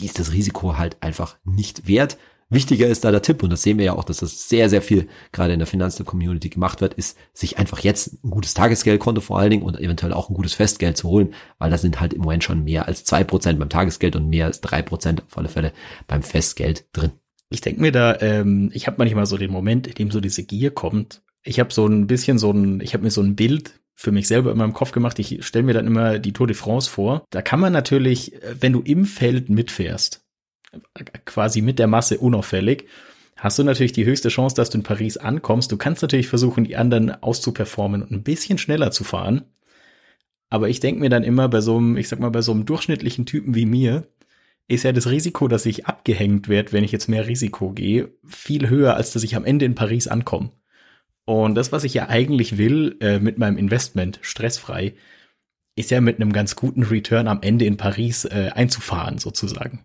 die 0.00 0.06
ist 0.06 0.18
das 0.18 0.32
Risiko 0.32 0.78
halt 0.78 0.96
einfach 1.02 1.36
nicht 1.44 1.86
wert. 1.86 2.16
Wichtiger 2.48 2.86
ist 2.86 3.04
da 3.04 3.10
der 3.10 3.22
Tipp, 3.22 3.42
und 3.42 3.50
das 3.50 3.62
sehen 3.62 3.78
wir 3.78 3.86
ja 3.86 3.92
auch, 3.94 4.04
dass 4.04 4.18
das 4.18 4.48
sehr, 4.48 4.68
sehr 4.68 4.82
viel 4.82 5.08
gerade 5.32 5.54
in 5.54 5.58
der 5.58 5.66
Finanzcommunity 5.66 6.50
gemacht 6.50 6.82
wird, 6.82 6.92
ist, 6.94 7.16
sich 7.32 7.58
einfach 7.58 7.80
jetzt 7.80 8.22
ein 8.22 8.30
gutes 8.30 8.52
Tagesgeldkonto 8.52 9.22
vor 9.22 9.38
allen 9.38 9.50
Dingen 9.50 9.62
und 9.62 9.80
eventuell 9.80 10.12
auch 10.12 10.28
ein 10.28 10.34
gutes 10.34 10.52
Festgeld 10.52 10.98
zu 10.98 11.08
holen, 11.08 11.32
weil 11.58 11.70
da 11.70 11.78
sind 11.78 11.98
halt 11.98 12.12
im 12.12 12.20
Moment 12.20 12.44
schon 12.44 12.64
mehr 12.64 12.86
als 12.86 13.04
zwei 13.04 13.24
Prozent 13.24 13.58
beim 13.58 13.70
Tagesgeld 13.70 14.16
und 14.16 14.28
mehr 14.28 14.44
als 14.44 14.60
drei 14.60 14.82
Prozent 14.82 15.22
auf 15.22 15.38
alle 15.38 15.48
Fälle 15.48 15.72
beim 16.06 16.22
Festgeld 16.22 16.84
drin. 16.92 17.12
Ich 17.48 17.62
denke 17.62 17.80
mir 17.80 17.92
da, 17.92 18.20
ähm, 18.20 18.70
ich 18.74 18.86
habe 18.86 18.96
manchmal 18.98 19.24
so 19.24 19.38
den 19.38 19.50
Moment, 19.50 19.86
in 19.86 19.94
dem 19.94 20.10
so 20.10 20.20
diese 20.20 20.44
Gier 20.44 20.72
kommt. 20.72 21.22
Ich 21.42 21.58
habe 21.58 21.72
so 21.72 21.86
ein 21.86 22.06
bisschen 22.06 22.38
so 22.38 22.50
ein, 22.50 22.80
ich 22.80 22.92
habe 22.92 23.04
mir 23.04 23.10
so 23.10 23.22
ein 23.22 23.34
Bild 23.34 23.80
für 23.94 24.12
mich 24.12 24.28
selber 24.28 24.52
in 24.52 24.58
meinem 24.58 24.72
Kopf 24.72 24.92
gemacht. 24.92 25.18
Ich 25.18 25.44
stelle 25.46 25.64
mir 25.64 25.74
dann 25.74 25.86
immer 25.86 26.18
die 26.18 26.32
Tour 26.32 26.46
de 26.46 26.56
France 26.56 26.90
vor. 26.90 27.24
Da 27.30 27.42
kann 27.42 27.60
man 27.60 27.72
natürlich, 27.72 28.32
wenn 28.58 28.72
du 28.72 28.80
im 28.80 29.04
Feld 29.04 29.48
mitfährst, 29.48 30.24
quasi 31.24 31.60
mit 31.60 31.78
der 31.78 31.86
Masse 31.86 32.18
unauffällig, 32.18 32.86
hast 33.36 33.58
du 33.58 33.64
natürlich 33.64 33.92
die 33.92 34.04
höchste 34.04 34.28
Chance, 34.28 34.56
dass 34.56 34.70
du 34.70 34.78
in 34.78 34.84
Paris 34.84 35.16
ankommst. 35.16 35.70
Du 35.70 35.76
kannst 35.76 36.02
natürlich 36.02 36.28
versuchen, 36.28 36.64
die 36.64 36.76
anderen 36.76 37.10
auszuperformen 37.22 38.02
und 38.02 38.10
ein 38.10 38.22
bisschen 38.22 38.58
schneller 38.58 38.90
zu 38.90 39.04
fahren. 39.04 39.42
Aber 40.48 40.68
ich 40.68 40.80
denke 40.80 41.00
mir 41.00 41.10
dann 41.10 41.24
immer 41.24 41.48
bei 41.48 41.60
so 41.60 41.76
einem, 41.76 41.96
ich 41.96 42.08
sag 42.08 42.20
mal, 42.20 42.30
bei 42.30 42.42
so 42.42 42.52
einem 42.52 42.66
durchschnittlichen 42.66 43.26
Typen 43.26 43.54
wie 43.54 43.66
mir, 43.66 44.06
ist 44.68 44.84
ja 44.84 44.92
das 44.92 45.10
Risiko, 45.10 45.48
dass 45.48 45.66
ich 45.66 45.86
abgehängt 45.86 46.48
werde, 46.48 46.72
wenn 46.72 46.84
ich 46.84 46.92
jetzt 46.92 47.08
mehr 47.08 47.26
Risiko 47.26 47.72
gehe, 47.72 48.12
viel 48.26 48.68
höher, 48.68 48.94
als 48.94 49.12
dass 49.12 49.22
ich 49.22 49.34
am 49.34 49.44
Ende 49.44 49.64
in 49.64 49.74
Paris 49.74 50.08
ankomme. 50.08 50.50
Und 51.24 51.54
das, 51.54 51.72
was 51.72 51.84
ich 51.84 51.94
ja 51.94 52.08
eigentlich 52.08 52.58
will, 52.58 52.96
äh, 53.00 53.18
mit 53.18 53.38
meinem 53.38 53.56
Investment 53.56 54.18
stressfrei, 54.22 54.94
ist 55.76 55.90
ja 55.90 56.00
mit 56.00 56.16
einem 56.16 56.32
ganz 56.32 56.56
guten 56.56 56.82
Return 56.82 57.28
am 57.28 57.42
Ende 57.42 57.64
in 57.64 57.76
Paris 57.76 58.24
äh, 58.24 58.50
einzufahren, 58.54 59.18
sozusagen. 59.18 59.84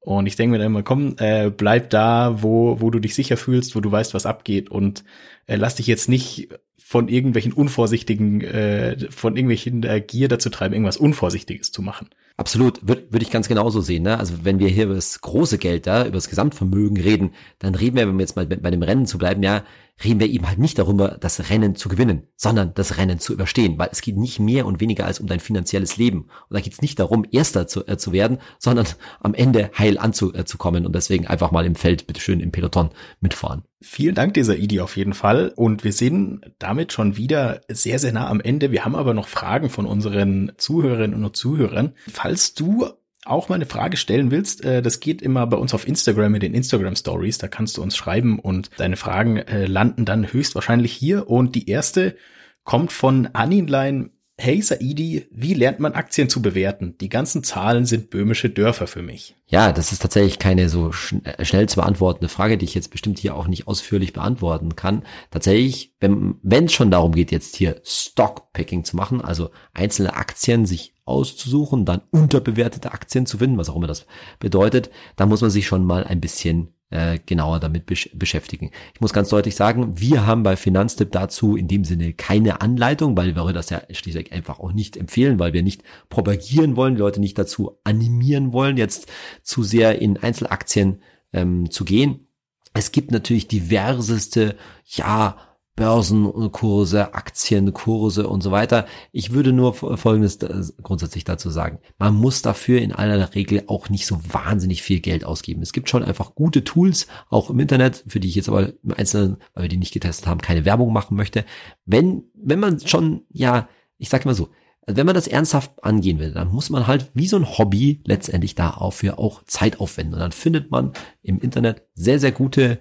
Und 0.00 0.26
ich 0.26 0.36
denke 0.36 0.52
mir 0.52 0.58
dann 0.58 0.68
immer, 0.68 0.82
komm, 0.82 1.14
äh, 1.18 1.50
bleib 1.50 1.90
da, 1.90 2.42
wo, 2.42 2.80
wo 2.80 2.90
du 2.90 2.98
dich 3.00 3.14
sicher 3.14 3.36
fühlst, 3.36 3.76
wo 3.76 3.80
du 3.80 3.92
weißt, 3.92 4.14
was 4.14 4.26
abgeht 4.26 4.70
und 4.70 5.04
äh, 5.46 5.56
lass 5.56 5.74
dich 5.74 5.86
jetzt 5.86 6.08
nicht 6.08 6.48
von 6.78 7.08
irgendwelchen 7.08 7.52
unvorsichtigen, 7.52 8.40
äh, 8.40 8.96
von 9.10 9.36
irgendwelchen 9.36 9.82
äh, 9.84 10.00
Gier 10.00 10.28
dazu 10.28 10.48
treiben, 10.48 10.74
irgendwas 10.74 10.96
Unvorsichtiges 10.96 11.70
zu 11.70 11.82
machen. 11.82 12.08
Absolut, 12.40 12.88
würde 12.88 13.06
würd 13.10 13.22
ich 13.22 13.30
ganz 13.30 13.48
genauso 13.48 13.82
sehen. 13.82 14.04
Ne? 14.04 14.18
Also 14.18 14.32
wenn 14.44 14.58
wir 14.58 14.68
hier 14.68 14.84
über 14.84 14.94
das 14.94 15.20
große 15.20 15.58
Geld 15.58 15.86
da, 15.86 16.06
über 16.06 16.16
das 16.16 16.30
Gesamtvermögen 16.30 16.96
reden, 16.96 17.34
dann 17.58 17.74
reden 17.74 17.96
wir, 17.96 18.08
wenn 18.08 18.16
wir 18.16 18.22
jetzt 18.22 18.34
mal 18.34 18.46
bei 18.46 18.70
dem 18.70 18.82
Rennen 18.82 19.04
zu 19.04 19.18
bleiben, 19.18 19.42
ja, 19.42 19.62
reden 20.04 20.20
wir 20.20 20.28
eben 20.28 20.48
halt 20.48 20.58
nicht 20.58 20.78
darüber, 20.78 21.18
das 21.20 21.50
Rennen 21.50 21.74
zu 21.76 21.88
gewinnen, 21.88 22.26
sondern 22.36 22.72
das 22.74 22.96
Rennen 22.96 23.18
zu 23.18 23.32
überstehen, 23.32 23.78
weil 23.78 23.90
es 23.92 24.00
geht 24.00 24.16
nicht 24.16 24.40
mehr 24.40 24.66
und 24.66 24.80
weniger 24.80 25.04
als 25.04 25.20
um 25.20 25.26
dein 25.26 25.40
finanzielles 25.40 25.96
Leben. 25.96 26.22
Und 26.48 26.54
da 26.56 26.60
geht 26.60 26.72
es 26.72 26.82
nicht 26.82 26.98
darum, 26.98 27.26
Erster 27.30 27.66
zu, 27.66 27.86
äh, 27.86 27.98
zu 27.98 28.12
werden, 28.12 28.38
sondern 28.58 28.86
am 29.20 29.34
Ende 29.34 29.70
heil 29.76 29.98
anzukommen 29.98 30.84
äh, 30.84 30.86
und 30.86 30.94
deswegen 30.94 31.26
einfach 31.26 31.50
mal 31.50 31.66
im 31.66 31.74
Feld, 31.74 32.06
bitteschön, 32.06 32.40
im 32.40 32.52
Peloton 32.52 32.90
mitfahren. 33.20 33.64
Vielen 33.82 34.14
Dank 34.14 34.34
dieser 34.34 34.58
Idi 34.58 34.80
auf 34.80 34.98
jeden 34.98 35.14
Fall. 35.14 35.52
Und 35.56 35.84
wir 35.84 35.94
sind 35.94 36.52
damit 36.58 36.92
schon 36.92 37.16
wieder 37.16 37.62
sehr, 37.68 37.98
sehr 37.98 38.12
nah 38.12 38.28
am 38.28 38.40
Ende. 38.40 38.72
Wir 38.72 38.84
haben 38.84 38.94
aber 38.94 39.14
noch 39.14 39.26
Fragen 39.26 39.70
von 39.70 39.86
unseren 39.86 40.52
Zuhörerinnen 40.58 41.24
und 41.24 41.34
Zuhörern. 41.34 41.94
Falls 42.12 42.29
du 42.58 42.88
auch 43.24 43.48
mal 43.48 43.56
eine 43.56 43.66
Frage 43.66 43.96
stellen 43.96 44.30
willst, 44.30 44.64
äh, 44.64 44.82
das 44.82 45.00
geht 45.00 45.22
immer 45.22 45.46
bei 45.46 45.56
uns 45.56 45.74
auf 45.74 45.86
Instagram 45.86 46.34
in 46.34 46.40
den 46.40 46.54
Instagram 46.54 46.96
Stories. 46.96 47.38
Da 47.38 47.48
kannst 47.48 47.76
du 47.76 47.82
uns 47.82 47.96
schreiben 47.96 48.38
und 48.38 48.70
deine 48.78 48.96
Fragen 48.96 49.36
äh, 49.36 49.66
landen 49.66 50.04
dann 50.04 50.32
höchstwahrscheinlich 50.32 50.92
hier. 50.92 51.28
Und 51.28 51.54
die 51.54 51.68
erste 51.68 52.16
kommt 52.64 52.92
von 52.92 53.28
Aninlein. 53.32 54.10
Hey 54.42 54.62
Saidi, 54.62 55.26
wie 55.30 55.52
lernt 55.52 55.80
man 55.80 55.92
Aktien 55.92 56.30
zu 56.30 56.40
bewerten? 56.40 56.96
Die 56.98 57.10
ganzen 57.10 57.44
Zahlen 57.44 57.84
sind 57.84 58.08
böhmische 58.08 58.48
Dörfer 58.48 58.86
für 58.86 59.02
mich. 59.02 59.36
Ja, 59.48 59.70
das 59.70 59.92
ist 59.92 60.00
tatsächlich 60.00 60.38
keine 60.38 60.70
so 60.70 60.92
schn 60.92 61.22
äh, 61.26 61.44
schnell 61.44 61.68
zu 61.68 61.76
beantwortende 61.76 62.30
Frage, 62.30 62.56
die 62.56 62.64
ich 62.64 62.74
jetzt 62.74 62.90
bestimmt 62.90 63.18
hier 63.18 63.34
auch 63.34 63.48
nicht 63.48 63.68
ausführlich 63.68 64.14
beantworten 64.14 64.76
kann. 64.76 65.02
Tatsächlich, 65.30 65.94
wenn 66.00 66.64
es 66.64 66.72
schon 66.72 66.90
darum 66.90 67.12
geht, 67.12 67.32
jetzt 67.32 67.54
hier 67.56 67.82
Stockpicking 67.84 68.82
zu 68.84 68.96
machen, 68.96 69.20
also 69.20 69.50
einzelne 69.74 70.14
Aktien 70.16 70.64
sich 70.64 70.94
auszusuchen, 71.04 71.84
dann 71.84 72.00
unterbewertete 72.10 72.92
Aktien 72.92 73.26
zu 73.26 73.36
finden, 73.36 73.58
was 73.58 73.68
auch 73.68 73.76
immer 73.76 73.88
das 73.88 74.06
bedeutet, 74.38 74.88
da 75.16 75.26
muss 75.26 75.42
man 75.42 75.50
sich 75.50 75.66
schon 75.66 75.84
mal 75.84 76.04
ein 76.04 76.22
bisschen 76.22 76.72
äh, 76.90 77.18
genauer 77.24 77.60
damit 77.60 77.86
besch 77.86 78.10
beschäftigen. 78.14 78.70
Ich 78.94 79.00
muss 79.00 79.12
ganz 79.12 79.28
deutlich 79.28 79.56
sagen, 79.56 79.98
wir 79.98 80.26
haben 80.26 80.42
bei 80.42 80.56
Finanztipp 80.56 81.12
dazu 81.12 81.56
in 81.56 81.68
dem 81.68 81.84
Sinne 81.84 82.12
keine 82.12 82.60
Anleitung, 82.60 83.16
weil 83.16 83.34
wir 83.34 83.52
das 83.52 83.70
ja 83.70 83.82
schließlich 83.90 84.32
einfach 84.32 84.58
auch 84.60 84.72
nicht 84.72 84.96
empfehlen, 84.96 85.38
weil 85.38 85.52
wir 85.52 85.62
nicht 85.62 85.82
propagieren 86.08 86.76
wollen, 86.76 86.96
die 86.96 87.00
Leute 87.00 87.20
nicht 87.20 87.38
dazu 87.38 87.78
animieren 87.84 88.52
wollen, 88.52 88.76
jetzt 88.76 89.10
zu 89.42 89.62
sehr 89.62 90.00
in 90.00 90.16
Einzelaktien 90.16 91.02
ähm, 91.32 91.70
zu 91.70 91.84
gehen. 91.84 92.26
Es 92.72 92.92
gibt 92.92 93.10
natürlich 93.10 93.48
diverseste, 93.48 94.56
ja, 94.84 95.36
Börsenkurse, 95.80 97.14
Aktienkurse 97.14 98.28
und 98.28 98.42
so 98.42 98.50
weiter. 98.50 98.84
Ich 99.12 99.32
würde 99.32 99.54
nur 99.54 99.72
Folgendes 99.72 100.38
grundsätzlich 100.82 101.24
dazu 101.24 101.48
sagen. 101.48 101.78
Man 101.98 102.14
muss 102.14 102.42
dafür 102.42 102.82
in 102.82 102.92
aller 102.92 103.34
Regel 103.34 103.62
auch 103.66 103.88
nicht 103.88 104.04
so 104.04 104.20
wahnsinnig 104.30 104.82
viel 104.82 105.00
Geld 105.00 105.24
ausgeben. 105.24 105.62
Es 105.62 105.72
gibt 105.72 105.88
schon 105.88 106.04
einfach 106.04 106.34
gute 106.34 106.64
Tools, 106.64 107.06
auch 107.30 107.48
im 107.48 107.58
Internet, 107.60 108.04
für 108.06 108.20
die 108.20 108.28
ich 108.28 108.34
jetzt 108.34 108.50
aber 108.50 108.74
im 108.84 108.92
Einzelnen, 108.94 109.38
weil 109.54 109.62
wir 109.62 109.68
die 109.70 109.78
nicht 109.78 109.94
getestet 109.94 110.26
haben, 110.26 110.42
keine 110.42 110.66
Werbung 110.66 110.92
machen 110.92 111.16
möchte. 111.16 111.46
Wenn, 111.86 112.24
wenn 112.34 112.60
man 112.60 112.78
schon, 112.80 113.22
ja, 113.30 113.66
ich 113.96 114.10
sag 114.10 114.26
mal 114.26 114.34
so, 114.34 114.50
wenn 114.86 115.06
man 115.06 115.14
das 115.14 115.28
ernsthaft 115.28 115.82
angehen 115.82 116.18
will, 116.18 116.32
dann 116.32 116.48
muss 116.48 116.68
man 116.68 116.88
halt 116.88 117.10
wie 117.14 117.26
so 117.26 117.38
ein 117.38 117.56
Hobby 117.56 118.02
letztendlich 118.04 118.54
dafür 118.54 119.18
auch 119.18 119.44
Zeit 119.44 119.80
aufwenden. 119.80 120.14
Und 120.14 120.20
dann 120.20 120.32
findet 120.32 120.70
man 120.70 120.92
im 121.22 121.40
Internet 121.40 121.86
sehr, 121.94 122.18
sehr 122.18 122.32
gute 122.32 122.80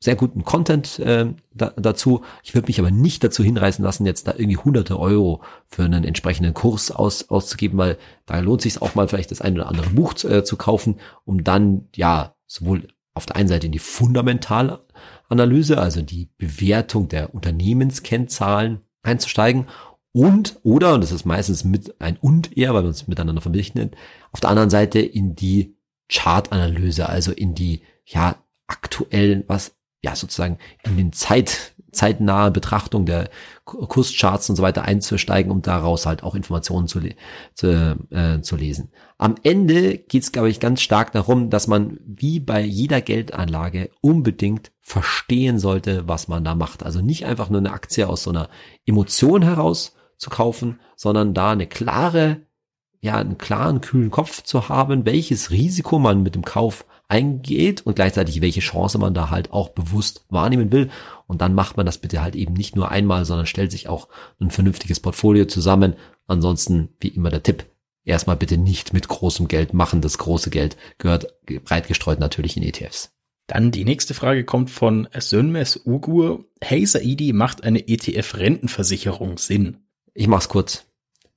sehr 0.00 0.16
guten 0.16 0.44
Content 0.44 0.98
äh, 1.00 1.26
da, 1.52 1.72
dazu. 1.76 2.22
Ich 2.44 2.54
würde 2.54 2.68
mich 2.68 2.78
aber 2.78 2.90
nicht 2.90 3.24
dazu 3.24 3.42
hinreißen 3.42 3.84
lassen, 3.84 4.06
jetzt 4.06 4.28
da 4.28 4.32
irgendwie 4.32 4.56
hunderte 4.56 4.98
Euro 4.98 5.42
für 5.66 5.84
einen 5.84 6.04
entsprechenden 6.04 6.54
Kurs 6.54 6.90
aus, 6.90 7.30
auszugeben, 7.30 7.78
weil 7.78 7.98
da 8.26 8.38
lohnt 8.38 8.62
sich 8.62 8.80
auch 8.80 8.94
mal 8.94 9.08
vielleicht 9.08 9.30
das 9.30 9.40
ein 9.40 9.54
oder 9.54 9.68
andere 9.68 9.90
Buch 9.90 10.14
äh, 10.24 10.44
zu 10.44 10.56
kaufen, 10.56 11.00
um 11.24 11.42
dann 11.42 11.88
ja 11.96 12.34
sowohl 12.46 12.88
auf 13.14 13.26
der 13.26 13.36
einen 13.36 13.48
Seite 13.48 13.66
in 13.66 13.72
die 13.72 13.80
fundamentale 13.80 14.80
Chartanalyse, 15.28 15.78
also 15.78 16.02
die 16.02 16.30
Bewertung 16.38 17.08
der 17.08 17.34
Unternehmenskennzahlen 17.34 18.80
einzusteigen 19.02 19.66
und 20.12 20.58
oder, 20.62 20.94
und 20.94 21.02
das 21.02 21.12
ist 21.12 21.26
meistens 21.26 21.64
mit 21.64 22.00
ein 22.00 22.16
und 22.16 22.56
eher, 22.56 22.74
weil 22.74 22.82
man 22.82 22.90
es 22.90 23.08
miteinander 23.08 23.42
verbinden, 23.42 23.90
auf 24.32 24.40
der 24.40 24.50
anderen 24.50 24.70
Seite 24.70 25.00
in 25.00 25.34
die 25.34 25.76
Chartanalyse, 26.08 27.08
also 27.08 27.32
in 27.32 27.54
die 27.54 27.82
ja 28.04 28.36
aktuellen, 28.66 29.44
was 29.46 29.77
ja 30.02 30.14
sozusagen 30.14 30.58
in 30.84 30.96
den 30.96 31.12
Zeit 31.12 31.74
zeitnahe 31.92 32.50
Betrachtung 32.50 33.06
der 33.06 33.30
Kurscharts 33.64 34.48
und 34.50 34.56
so 34.56 34.62
weiter 34.62 34.82
einzusteigen, 34.82 35.50
um 35.50 35.62
daraus 35.62 36.06
halt 36.06 36.22
auch 36.22 36.34
Informationen 36.34 36.86
zu, 36.86 37.00
zu, 37.54 37.96
äh, 38.10 38.40
zu 38.40 38.56
lesen. 38.56 38.90
Am 39.16 39.36
Ende 39.42 39.98
geht 39.98 40.22
es, 40.22 40.32
glaube 40.32 40.50
ich, 40.50 40.60
ganz 40.60 40.80
stark 40.80 41.12
darum, 41.12 41.50
dass 41.50 41.66
man 41.66 41.98
wie 42.04 42.40
bei 42.40 42.60
jeder 42.60 43.00
Geldanlage 43.00 43.90
unbedingt 44.00 44.70
verstehen 44.80 45.58
sollte, 45.58 46.06
was 46.06 46.28
man 46.28 46.44
da 46.44 46.54
macht. 46.54 46.82
Also 46.82 47.00
nicht 47.00 47.26
einfach 47.26 47.50
nur 47.50 47.60
eine 47.60 47.72
Aktie 47.72 48.08
aus 48.08 48.22
so 48.22 48.30
einer 48.30 48.48
Emotion 48.86 49.42
heraus 49.42 49.94
zu 50.16 50.30
kaufen, 50.30 50.80
sondern 50.96 51.34
da 51.34 51.52
eine 51.52 51.66
klare, 51.66 52.42
ja, 53.00 53.16
einen 53.16 53.38
klaren, 53.38 53.80
kühlen 53.80 54.10
Kopf 54.10 54.42
zu 54.42 54.68
haben, 54.68 55.06
welches 55.06 55.50
Risiko 55.50 55.98
man 55.98 56.22
mit 56.22 56.34
dem 56.34 56.44
Kauf 56.44 56.84
eingeht 57.08 57.86
und 57.86 57.96
gleichzeitig 57.96 58.40
welche 58.42 58.60
Chance 58.60 58.98
man 58.98 59.14
da 59.14 59.30
halt 59.30 59.52
auch 59.52 59.70
bewusst 59.70 60.24
wahrnehmen 60.28 60.70
will. 60.72 60.90
Und 61.26 61.40
dann 61.40 61.54
macht 61.54 61.76
man 61.76 61.86
das 61.86 61.98
bitte 61.98 62.22
halt 62.22 62.36
eben 62.36 62.52
nicht 62.52 62.76
nur 62.76 62.90
einmal, 62.90 63.24
sondern 63.24 63.46
stellt 63.46 63.70
sich 63.70 63.88
auch 63.88 64.08
ein 64.40 64.50
vernünftiges 64.50 65.00
Portfolio 65.00 65.46
zusammen. 65.46 65.94
Ansonsten, 66.26 66.90
wie 67.00 67.08
immer 67.08 67.30
der 67.30 67.42
Tipp, 67.42 67.64
erstmal 68.04 68.36
bitte 68.36 68.58
nicht 68.58 68.92
mit 68.92 69.08
großem 69.08 69.48
Geld 69.48 69.72
machen. 69.72 70.02
Das 70.02 70.18
große 70.18 70.50
Geld 70.50 70.76
gehört 70.98 71.34
breit 71.64 71.88
gestreut 71.88 72.20
natürlich 72.20 72.56
in 72.56 72.62
ETFs. 72.62 73.14
Dann 73.46 73.70
die 73.70 73.84
nächste 73.84 74.12
Frage 74.12 74.44
kommt 74.44 74.70
von 74.70 75.08
Sönmes 75.18 75.80
Ugur. 75.86 76.44
Hey 76.60 76.84
Saidi, 76.84 77.32
macht 77.32 77.64
eine 77.64 77.88
ETF-Rentenversicherung 77.88 79.38
Sinn? 79.38 79.78
Ich 80.12 80.26
mach's 80.26 80.50
kurz. 80.50 80.84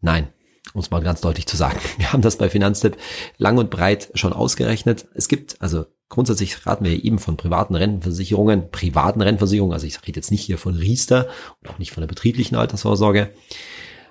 Nein 0.02 0.28
um 0.74 0.82
es 0.82 0.92
mal 0.92 1.02
ganz 1.02 1.22
deutlich 1.22 1.48
zu 1.48 1.58
sagen. 1.58 1.80
Wir 1.98 2.14
haben 2.14 2.22
das 2.22 2.38
bei 2.38 2.50
Finanztipp 2.50 2.98
lang 3.38 3.58
und 3.58 3.70
breit 3.70 4.12
schon 4.14 4.34
ausgerechnet. 4.34 5.08
Es 5.14 5.28
gibt, 5.28 5.62
also 5.62 5.86
grundsätzlich 6.10 6.66
raten 6.66 6.84
wir 6.84 7.04
eben 7.04 7.20
von 7.20 7.38
privaten 7.38 7.74
Rentenversicherungen, 7.74 8.70
privaten 8.70 9.22
Rentenversicherungen, 9.22 9.74
also 9.74 9.88
ich 9.88 10.06
rede 10.06 10.18
jetzt 10.18 10.30
nicht 10.30 10.42
hier 10.42 10.58
von 10.58 10.76
Riester 10.76 11.28
und 11.62 11.70
auch 11.70 11.80
nicht 11.80 11.92
von 11.92 12.02
der 12.02 12.10
betrieblichen 12.10 12.58
Altersvorsorge, 12.58 13.30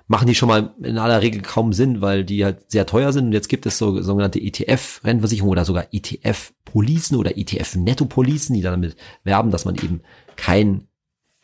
machen 0.07 0.27
die 0.27 0.35
schon 0.35 0.49
mal 0.49 0.73
in 0.81 0.97
aller 0.97 1.21
Regel 1.21 1.41
kaum 1.41 1.73
Sinn, 1.73 2.01
weil 2.01 2.25
die 2.25 2.43
halt 2.43 2.69
sehr 2.69 2.85
teuer 2.85 3.13
sind. 3.13 3.27
Und 3.27 3.31
jetzt 3.33 3.49
gibt 3.49 3.65
es 3.65 3.77
so 3.77 4.01
sogenannte 4.01 4.39
ETF-Rentenversicherungen 4.39 5.51
oder 5.51 5.63
sogar 5.63 5.87
ETF-Policen 5.91 7.17
oder 7.17 7.37
ETF-Netto-Policen, 7.37 8.55
die 8.55 8.61
damit 8.61 8.95
werben, 9.23 9.51
dass 9.51 9.65
man 9.65 9.75
eben 9.75 10.01
kein 10.35 10.87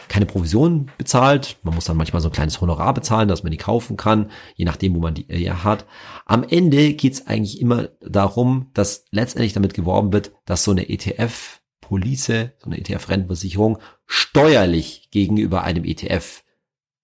keine 0.08 0.26
Provision 0.26 0.91
bezahlt. 0.98 1.58
Man 1.63 1.76
muss 1.76 1.86
dann 1.86 1.98
manchmal 1.98 2.22
so 2.22 2.30
ein 2.30 2.34
kleines 2.34 2.62
Honorar 2.62 2.93
bezahlen, 2.93 3.28
dass 3.28 3.43
man 3.43 3.52
die 3.52 3.58
kaufen 3.58 3.98
kann, 3.98 4.32
je 4.56 4.65
nachdem, 4.65 4.96
wo 4.96 5.00
man 5.00 5.13
die 5.13 5.30
äh, 5.30 5.50
hat. 5.50 5.86
Am 6.26 6.43
Ende 6.43 6.93
geht 6.93 7.13
es 7.13 7.28
eigentlich 7.28 7.60
immer 7.62 7.89
darum, 8.02 8.67
dass 8.74 9.06
letztendlich 9.12 9.54
damit 9.54 9.74
geworben 9.74 10.13
wird, 10.13 10.32
dass 10.46 10.63
so 10.63 10.72
eine 10.72 10.89
ETF-Police, 10.89 12.26
so 12.58 12.65
eine 12.65 12.78
ETF-Rentenversicherung 12.78 13.80
steuerlich 14.06 15.10
gegenüber 15.12 15.63
einem 15.63 15.84
ETF 15.84 16.43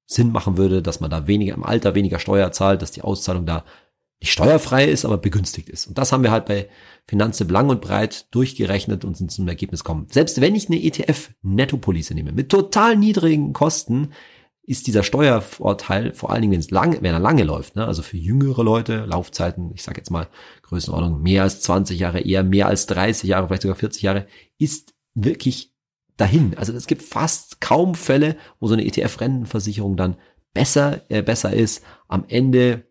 Sinn 0.05 0.31
machen 0.31 0.57
würde, 0.57 0.81
dass 0.81 0.99
man 0.99 1.09
da 1.09 1.27
weniger 1.27 1.55
im 1.55 1.63
Alter 1.63 1.95
weniger 1.95 2.19
Steuer 2.19 2.51
zahlt, 2.51 2.81
dass 2.81 2.91
die 2.91 3.01
Auszahlung 3.01 3.45
da 3.45 3.63
nicht 4.23 4.31
steuerfrei 4.31 4.85
ist, 4.85 5.03
aber 5.03 5.17
begünstigt 5.17 5.67
ist. 5.67 5.85
Und 5.85 5.97
das 5.97 6.13
haben 6.13 6.23
wir 6.23 6.31
halt 6.31 6.45
bei 6.45 6.69
Finanztipp 7.07 7.51
lang 7.51 7.69
und 7.69 7.81
breit 7.81 8.33
durchgerechnet 8.33 9.03
und 9.03 9.17
sind 9.17 9.31
zum 9.31 9.47
Ergebnis 9.49 9.83
kommen. 9.83 10.07
Selbst 10.09 10.39
wenn 10.39 10.55
ich 10.55 10.69
eine 10.69 10.81
ETF-Nettopolice 10.81 12.13
nehme, 12.13 12.31
mit 12.31 12.47
total 12.47 12.95
niedrigen 12.95 13.51
Kosten, 13.51 14.11
ist 14.65 14.87
dieser 14.87 15.03
Steuervorteil, 15.03 16.13
vor 16.13 16.31
allen 16.31 16.41
Dingen, 16.41 16.53
wenn 16.53 16.61
es 16.61 16.71
lang, 16.71 16.97
wenn 17.01 17.13
er 17.13 17.19
lange 17.19 17.43
läuft, 17.43 17.75
ne, 17.75 17.85
also 17.85 18.01
für 18.01 18.15
jüngere 18.15 18.63
Leute, 18.63 19.03
Laufzeiten, 19.03 19.71
ich 19.73 19.83
sage 19.83 19.97
jetzt 19.97 20.09
mal 20.09 20.29
Größenordnung, 20.61 21.21
mehr 21.21 21.43
als 21.43 21.59
20 21.59 21.99
Jahre, 21.99 22.21
eher 22.21 22.45
mehr 22.45 22.67
als 22.67 22.85
30 22.85 23.27
Jahre, 23.27 23.47
vielleicht 23.47 23.63
sogar 23.63 23.75
40 23.75 24.03
Jahre, 24.03 24.25
ist 24.57 24.93
wirklich 25.15 25.73
dahin. 26.15 26.57
Also 26.57 26.71
es 26.71 26.87
gibt 26.87 27.01
fast 27.01 27.59
kaum 27.59 27.93
Fälle, 27.93 28.37
wo 28.61 28.67
so 28.67 28.73
eine 28.73 28.85
ETF-Rentenversicherung 28.85 29.97
dann 29.97 30.15
besser, 30.53 31.01
äh, 31.09 31.21
besser 31.21 31.51
ist. 31.51 31.83
Am 32.07 32.23
Ende 32.29 32.85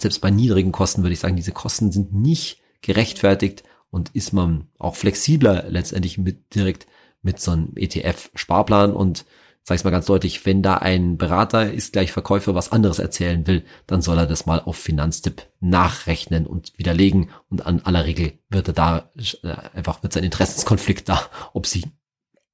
selbst 0.00 0.20
bei 0.20 0.30
niedrigen 0.30 0.72
Kosten 0.72 1.02
würde 1.02 1.12
ich 1.12 1.20
sagen, 1.20 1.36
diese 1.36 1.52
Kosten 1.52 1.92
sind 1.92 2.12
nicht 2.14 2.60
gerechtfertigt 2.82 3.64
und 3.90 4.10
ist 4.10 4.32
man 4.32 4.68
auch 4.78 4.96
flexibler 4.96 5.64
letztendlich 5.68 6.18
mit 6.18 6.54
direkt 6.54 6.86
mit 7.22 7.40
so 7.40 7.52
einem 7.52 7.72
ETF-Sparplan 7.76 8.92
und 8.92 9.24
sag 9.64 9.76
ich 9.76 9.84
mal 9.84 9.90
ganz 9.90 10.06
deutlich, 10.06 10.46
wenn 10.46 10.62
da 10.62 10.74
ein 10.74 11.18
Berater 11.18 11.72
ist 11.72 11.92
gleich 11.92 12.12
Verkäufer 12.12 12.54
was 12.54 12.70
anderes 12.70 13.00
erzählen 13.00 13.48
will, 13.48 13.64
dann 13.88 14.00
soll 14.00 14.16
er 14.16 14.26
das 14.26 14.46
mal 14.46 14.60
auf 14.60 14.76
Finanztipp 14.76 15.42
nachrechnen 15.58 16.46
und 16.46 16.72
widerlegen 16.78 17.30
und 17.50 17.66
an 17.66 17.80
aller 17.82 18.06
Regel 18.06 18.34
wird 18.48 18.68
er 18.68 18.74
da 18.74 19.10
äh, 19.42 19.54
einfach 19.74 20.04
wird 20.04 20.12
sein 20.12 20.22
Interessenskonflikt 20.22 21.08
da 21.08 21.20
obsiegen. 21.52 21.92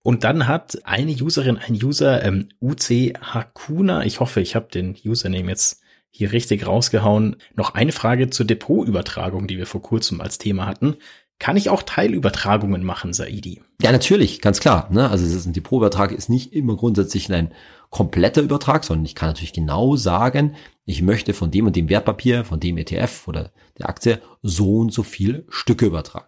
Und 0.02 0.24
dann 0.24 0.48
hat 0.48 0.78
eine 0.85 1.12
Userin, 1.12 1.59
ein 1.59 1.74
User, 1.74 2.24
ähm, 2.24 2.48
UC 2.61 3.14
Hakuna, 3.20 4.05
ich 4.05 4.18
hoffe, 4.18 4.40
ich 4.40 4.57
habe 4.57 4.68
den 4.72 4.96
Username 5.05 5.50
jetzt 5.50 5.82
hier 6.12 6.33
richtig 6.33 6.66
rausgehauen. 6.66 7.37
Noch 7.57 7.75
eine 7.75 7.90
Frage 7.90 8.31
zur 8.31 8.46
Depotübertragung, 8.46 9.48
die 9.48 9.59
wir 9.59 9.66
vor 9.66 9.83
kurzem 9.83 10.20
als 10.20 10.38
Thema 10.38 10.66
hatten. 10.66 10.96
Kann 11.38 11.57
ich 11.57 11.70
auch 11.70 11.83
Teilübertragungen 11.83 12.85
machen, 12.85 13.12
Saidi? 13.12 13.62
Ja, 13.81 13.90
natürlich, 13.90 14.40
ganz 14.40 14.61
klar. 14.61 14.88
Ne? 14.92 15.11
Also 15.11 15.25
es 15.25 15.35
ist 15.35 15.46
ein 15.46 15.55
Depotübertrag 15.55 16.12
ist 16.12 16.29
nicht 16.29 16.53
immer 16.53 16.77
grundsätzlich 16.77 17.33
ein 17.33 17.53
kompletter 17.90 18.42
Übertrag, 18.42 18.85
sondern 18.85 19.07
ich 19.07 19.16
kann 19.16 19.31
natürlich 19.31 19.53
genau 19.53 19.96
sagen, 19.96 20.55
ich 20.85 21.03
möchte 21.03 21.35
von 21.35 21.51
dem 21.51 21.66
und 21.66 21.75
dem 21.75 21.88
Wertpapier, 21.88 22.44
von 22.44 22.61
dem 22.61 22.79
ETF 22.79 23.27
oder 23.27 23.51
der 23.79 23.88
Aktie 23.88 24.20
so 24.42 24.79
und 24.79 24.92
so 24.92 25.03
viele 25.03 25.44
Stücke 25.48 25.87
übertragen. 25.87 26.27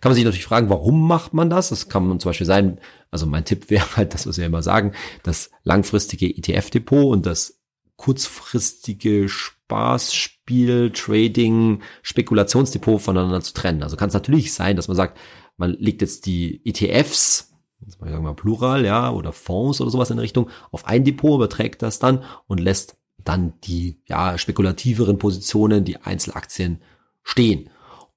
Kann 0.00 0.10
man 0.10 0.14
sich 0.14 0.24
natürlich 0.24 0.44
fragen, 0.44 0.68
warum 0.68 1.06
macht 1.06 1.32
man 1.32 1.48
das? 1.48 1.68
Das 1.68 1.88
kann 1.88 2.06
man 2.06 2.20
zum 2.20 2.30
Beispiel 2.30 2.46
sein, 2.46 2.80
also 3.10 3.26
mein 3.26 3.44
Tipp 3.44 3.70
wäre 3.70 3.96
halt, 3.96 4.14
das 4.14 4.26
was 4.26 4.38
wir 4.38 4.46
immer 4.46 4.62
sagen, 4.62 4.92
das 5.22 5.50
langfristige 5.62 6.26
ETF-Depot 6.26 7.12
und 7.12 7.24
das 7.26 7.55
kurzfristige 7.96 9.28
Spaßspiel, 9.28 10.90
Trading, 10.92 11.82
Spekulationsdepot 12.02 13.00
voneinander 13.00 13.40
zu 13.40 13.54
trennen. 13.54 13.82
Also 13.82 13.96
kann 13.96 14.08
es 14.08 14.14
natürlich 14.14 14.52
sein, 14.52 14.76
dass 14.76 14.88
man 14.88 14.96
sagt, 14.96 15.18
man 15.56 15.72
legt 15.72 16.02
jetzt 16.02 16.26
die 16.26 16.60
ETFs, 16.64 17.52
sagen 17.86 18.24
wir 18.24 18.34
Plural, 18.34 18.84
ja, 18.84 19.10
oder 19.10 19.32
Fonds 19.32 19.80
oder 19.80 19.90
sowas 19.90 20.10
in 20.10 20.18
Richtung, 20.18 20.50
auf 20.70 20.86
ein 20.86 21.04
Depot, 21.04 21.36
überträgt 21.36 21.82
das 21.82 21.98
dann 21.98 22.22
und 22.46 22.58
lässt 22.58 22.96
dann 23.24 23.54
die 23.64 24.00
ja 24.06 24.38
spekulativeren 24.38 25.18
Positionen, 25.18 25.84
die 25.84 25.98
Einzelaktien 25.98 26.80
stehen. 27.22 27.70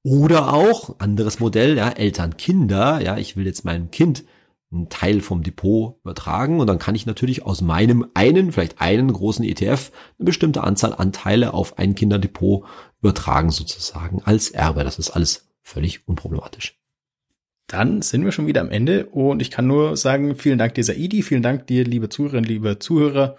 Oder 0.03 0.53
auch 0.53 0.99
anderes 0.99 1.39
Modell, 1.39 1.77
ja, 1.77 1.89
Eltern, 1.89 2.37
Kinder, 2.37 3.01
ja, 3.01 3.17
ich 3.17 3.35
will 3.35 3.45
jetzt 3.45 3.65
meinem 3.65 3.91
Kind 3.91 4.23
einen 4.71 4.89
Teil 4.89 5.21
vom 5.21 5.41
Depot 5.41 5.97
übertragen 6.03 6.59
und 6.59 6.67
dann 6.67 6.79
kann 6.79 6.95
ich 6.95 7.05
natürlich 7.05 7.43
aus 7.45 7.61
meinem 7.61 8.05
einen, 8.13 8.51
vielleicht 8.51 8.81
einen 8.81 9.11
großen 9.11 9.43
ETF 9.43 9.91
eine 10.19 10.25
bestimmte 10.25 10.63
Anzahl 10.63 10.93
Anteile 10.93 11.53
auf 11.53 11.79
ein 11.79 11.95
Kinderdepot 11.95 12.65
übertragen 13.01 13.49
sozusagen 13.49 14.21
als 14.23 14.51
Erbe. 14.51 14.83
Das 14.83 14.99
ist 14.99 15.09
alles 15.09 15.49
völlig 15.63 16.07
unproblematisch. 16.07 16.79
Dann 17.67 18.01
sind 18.01 18.25
wir 18.25 18.31
schon 18.31 18.47
wieder 18.47 18.61
am 18.61 18.71
Ende 18.71 19.05
und 19.05 19.41
ich 19.41 19.51
kann 19.51 19.67
nur 19.67 19.95
sagen, 19.95 20.35
vielen 20.35 20.57
Dank 20.57 20.73
dir, 20.73 20.83
Saidi, 20.83 21.21
vielen 21.21 21.43
Dank 21.43 21.67
dir, 21.67 21.83
liebe 21.83 22.09
Zuhörerinnen, 22.09 22.49
liebe 22.49 22.79
Zuhörer, 22.79 23.37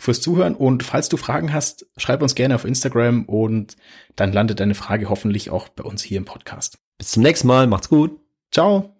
fürs 0.00 0.20
Zuhören 0.20 0.54
und 0.54 0.84
falls 0.84 1.08
du 1.08 1.16
Fragen 1.16 1.52
hast, 1.52 1.86
schreib 1.96 2.22
uns 2.22 2.34
gerne 2.34 2.54
auf 2.54 2.64
Instagram 2.64 3.24
und 3.24 3.76
dann 4.16 4.32
landet 4.32 4.60
deine 4.60 4.74
Frage 4.74 5.08
hoffentlich 5.08 5.50
auch 5.50 5.68
bei 5.68 5.82
uns 5.82 6.02
hier 6.02 6.18
im 6.18 6.24
Podcast. 6.24 6.78
Bis 6.98 7.12
zum 7.12 7.22
nächsten 7.22 7.48
Mal, 7.48 7.66
macht's 7.66 7.88
gut. 7.88 8.18
Ciao. 8.52 8.96